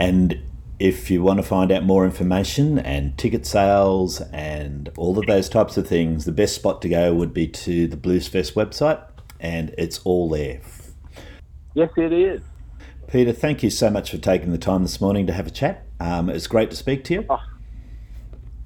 And 0.00 0.42
if 0.84 1.10
you 1.10 1.22
want 1.22 1.38
to 1.38 1.42
find 1.42 1.72
out 1.72 1.82
more 1.82 2.04
information 2.04 2.78
and 2.78 3.16
ticket 3.16 3.46
sales 3.46 4.20
and 4.32 4.90
all 4.98 5.18
of 5.18 5.24
those 5.24 5.48
types 5.48 5.78
of 5.78 5.88
things, 5.88 6.26
the 6.26 6.32
best 6.32 6.54
spot 6.54 6.82
to 6.82 6.90
go 6.90 7.14
would 7.14 7.32
be 7.32 7.48
to 7.48 7.86
the 7.86 7.96
Bluesfest 7.96 8.52
website, 8.52 9.02
and 9.40 9.74
it's 9.78 10.00
all 10.00 10.28
there. 10.28 10.60
Yes, 11.72 11.88
it 11.96 12.12
is. 12.12 12.42
Peter, 13.08 13.32
thank 13.32 13.62
you 13.62 13.70
so 13.70 13.88
much 13.88 14.10
for 14.10 14.18
taking 14.18 14.52
the 14.52 14.58
time 14.58 14.82
this 14.82 15.00
morning 15.00 15.26
to 15.26 15.32
have 15.32 15.46
a 15.46 15.50
chat. 15.50 15.86
Um, 16.00 16.28
it's 16.28 16.46
great 16.46 16.68
to 16.68 16.76
speak 16.76 17.02
to 17.04 17.14
you. 17.14 17.26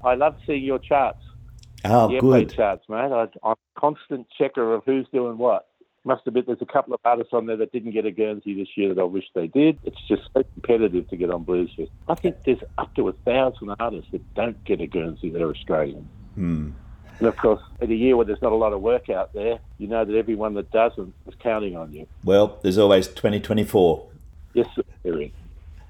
I 0.03 0.15
love 0.15 0.35
seeing 0.45 0.65
your 0.65 0.79
charts. 0.79 1.23
Oh, 1.85 2.09
the 2.09 2.19
good. 2.19 2.53
charts, 2.53 2.83
mate. 2.89 3.13
I'm 3.13 3.29
a 3.43 3.55
constant 3.79 4.27
checker 4.37 4.73
of 4.73 4.83
who's 4.85 5.07
doing 5.13 5.37
what 5.37 5.68
must 6.03 6.25
admit 6.27 6.45
there's 6.47 6.61
a 6.61 6.65
couple 6.65 6.93
of 6.93 6.99
artists 7.03 7.33
on 7.33 7.45
there 7.45 7.57
that 7.57 7.71
didn't 7.71 7.91
get 7.91 8.05
a 8.05 8.11
Guernsey 8.11 8.53
this 8.53 8.69
year 8.75 8.93
that 8.93 9.01
I 9.01 9.05
wish 9.05 9.25
they 9.33 9.47
did. 9.47 9.79
It's 9.83 10.01
just 10.07 10.23
so 10.33 10.43
competitive 10.53 11.09
to 11.09 11.17
get 11.17 11.29
on 11.29 11.45
Bluesfest. 11.45 11.89
I 12.07 12.15
think 12.15 12.37
there's 12.45 12.59
up 12.77 12.93
to 12.95 13.09
a 13.09 13.13
thousand 13.13 13.75
artists 13.79 14.11
that 14.11 14.33
don't 14.33 14.63
get 14.63 14.81
a 14.81 14.87
Guernsey 14.87 15.29
that 15.29 15.41
are 15.41 15.51
Australian. 15.51 16.07
Hmm. 16.35 16.71
And 17.19 17.27
of 17.27 17.35
course, 17.35 17.61
in 17.81 17.91
a 17.91 17.95
year 17.95 18.15
where 18.15 18.25
there's 18.25 18.41
not 18.41 18.53
a 18.53 18.55
lot 18.55 18.71
of 18.71 18.81
work 18.81 19.09
out 19.09 19.33
there, 19.33 19.59
you 19.77 19.87
know 19.87 20.05
that 20.05 20.15
everyone 20.15 20.53
that 20.53 20.71
doesn't 20.71 21.13
is 21.27 21.33
counting 21.39 21.75
on 21.75 21.91
you. 21.91 22.07
Well, 22.23 22.59
there's 22.61 22.77
always 22.77 23.07
2024. 23.09 24.07
Yes, 24.53 24.67
there 25.03 25.21
is. 25.21 25.31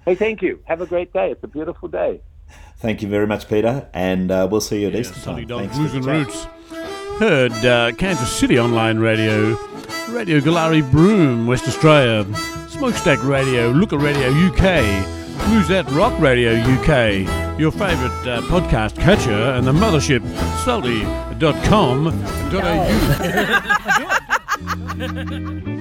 Hey, 0.06 0.15
thank 0.15 0.41
you. 0.41 0.60
Have 0.65 0.82
a 0.82 0.88
great 0.88 1.13
day. 1.13 1.32
It's 1.32 1.43
a 1.43 1.48
beautiful 1.48 1.88
day. 1.88 2.22
Thank 2.78 3.04
you 3.04 3.08
very 3.08 3.28
much, 3.28 3.48
Peter, 3.48 3.88
and 3.93 4.32
uh, 4.32 4.48
we'll 4.50 4.62
see 4.62 4.82
you 4.82 4.88
at 4.88 4.93
yeah, 4.93 5.02
Easter 5.02 5.19
time. 5.22 5.48
Thanks 5.48 5.78
Blues 5.78 5.93
and 5.93 6.06
Roots. 6.06 6.48
Heard 7.19 7.52
uh, 7.52 7.91
Kansas 7.98 8.34
City 8.34 8.58
Online 8.58 8.98
Radio 8.98 9.56
Radio 10.12 10.39
Goolarri 10.41 10.82
Broome, 10.91 11.45
West 11.48 11.67
Australia, 11.67 12.26
Smokestack 12.69 13.24
Radio, 13.24 13.69
Looker 13.69 13.98
Radio 13.98 14.30
UK, 14.30 14.84
Bluesette 15.45 15.89
Rock 15.95 16.19
Radio 16.19 16.54
UK, 16.54 17.60
your 17.60 17.72
favourite 17.72 18.28
uh, 18.28 18.41
podcast 18.43 18.95
catcher, 18.95 19.32
and 19.32 19.65
the 19.65 19.72
mothership, 19.72 20.22
salty.com.au. 20.63 22.12
No. 25.69 25.76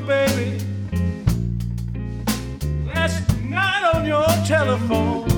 baby. 0.00 0.58
Last 2.86 3.22
night 3.42 3.92
on 3.94 4.06
your 4.06 4.26
telephone. 4.46 5.28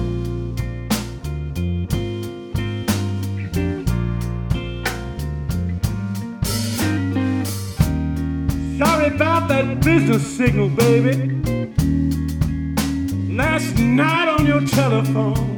Sorry 8.78 9.08
about 9.14 9.48
that 9.48 9.80
business 9.82 10.26
signal, 10.36 10.68
baby. 10.68 11.32
Last 13.34 13.78
night 13.78 14.28
on 14.28 14.46
your 14.46 14.62
telephone. 14.62 15.55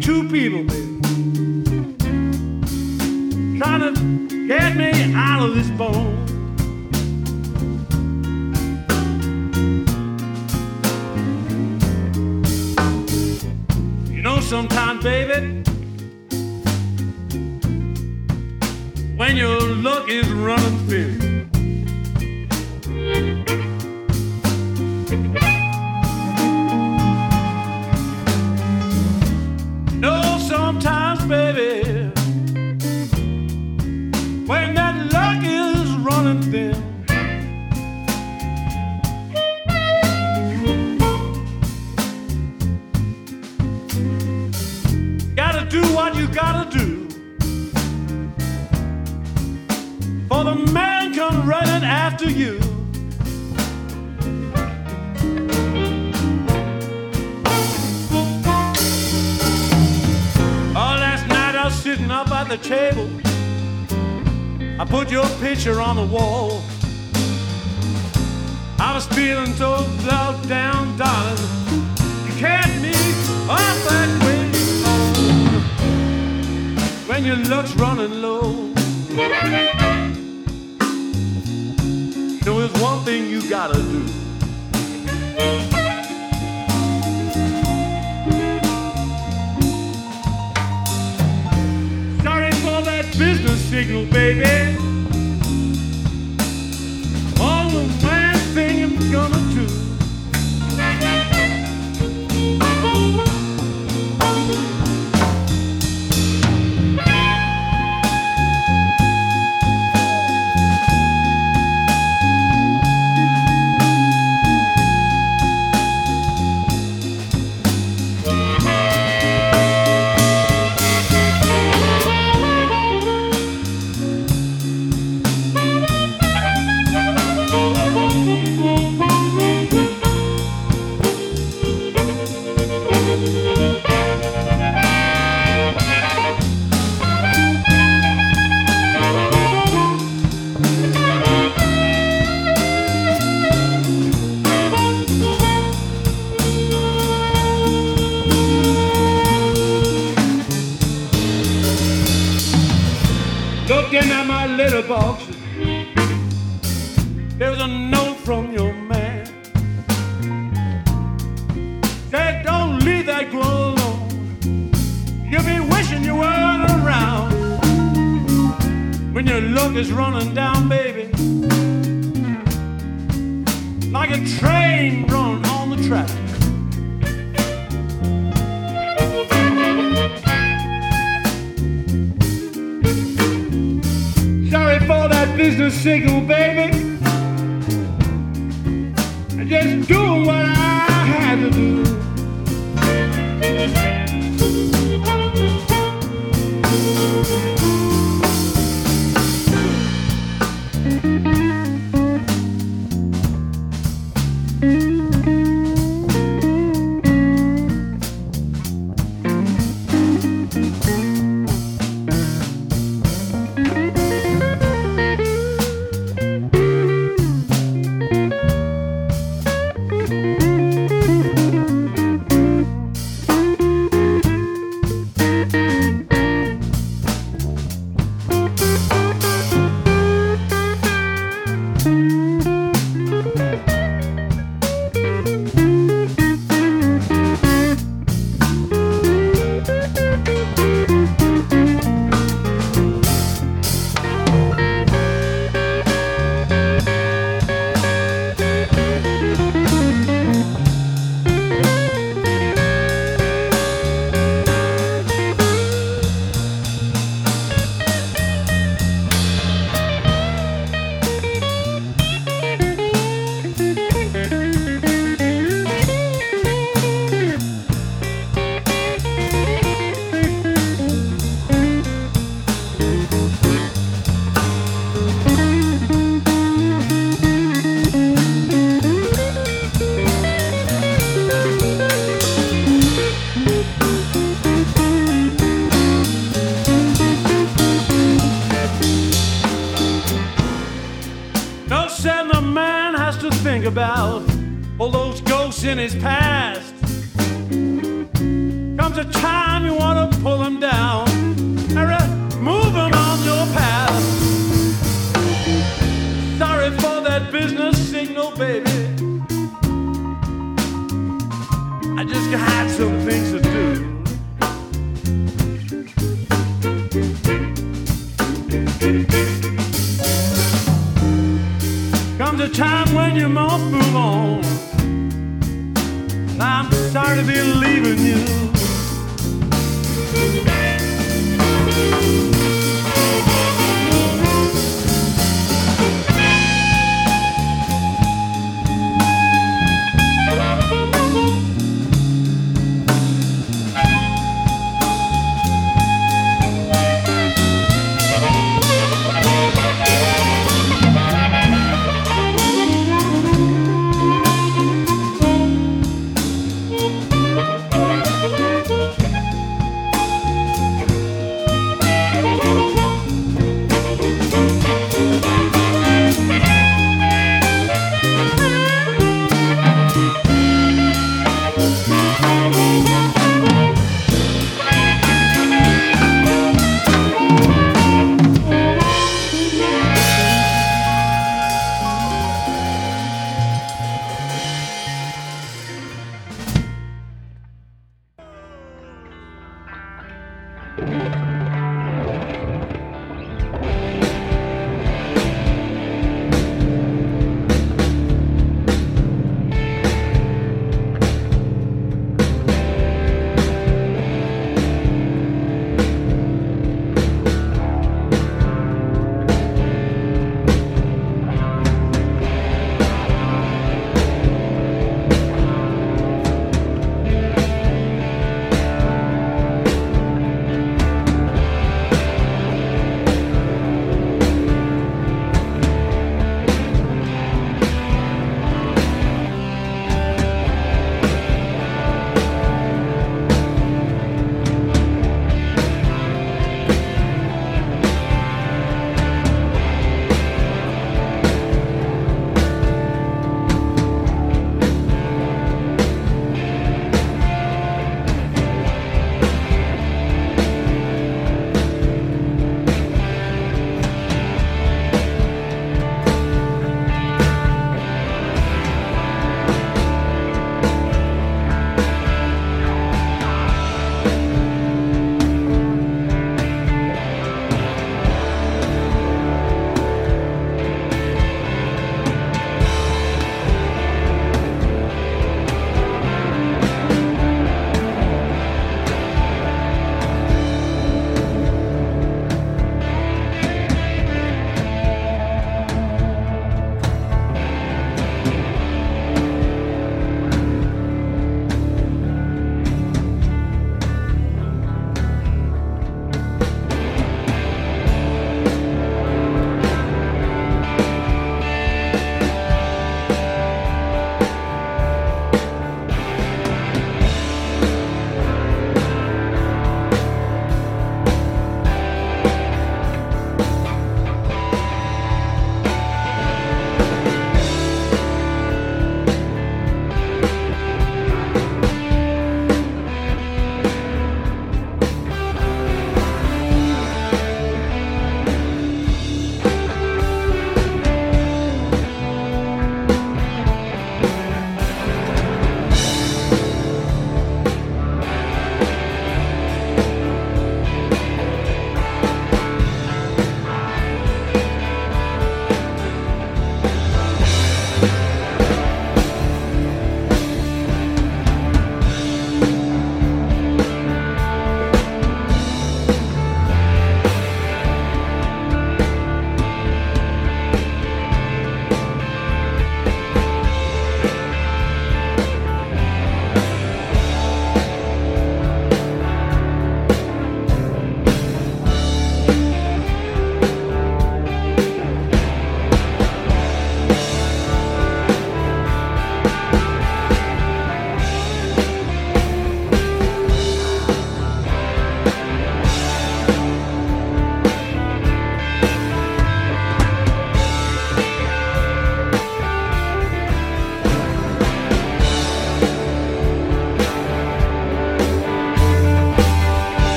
two 0.00 0.28
people, 0.28 0.64
baby. 0.64 1.00
Trying 3.58 3.94
to 3.94 4.46
get 4.48 4.76
me 4.76 5.14
out 5.14 5.46
of 5.46 5.54
this 5.54 5.70
bone. 5.70 6.20
You 14.10 14.22
know, 14.22 14.40
sometimes, 14.40 15.02
baby, 15.02 15.62
when 19.16 19.36
your 19.36 19.60
luck 19.60 20.08
is 20.08 20.28
running 20.30 20.83
On 65.84 65.96
the 65.96 66.02
wall. 66.06 66.33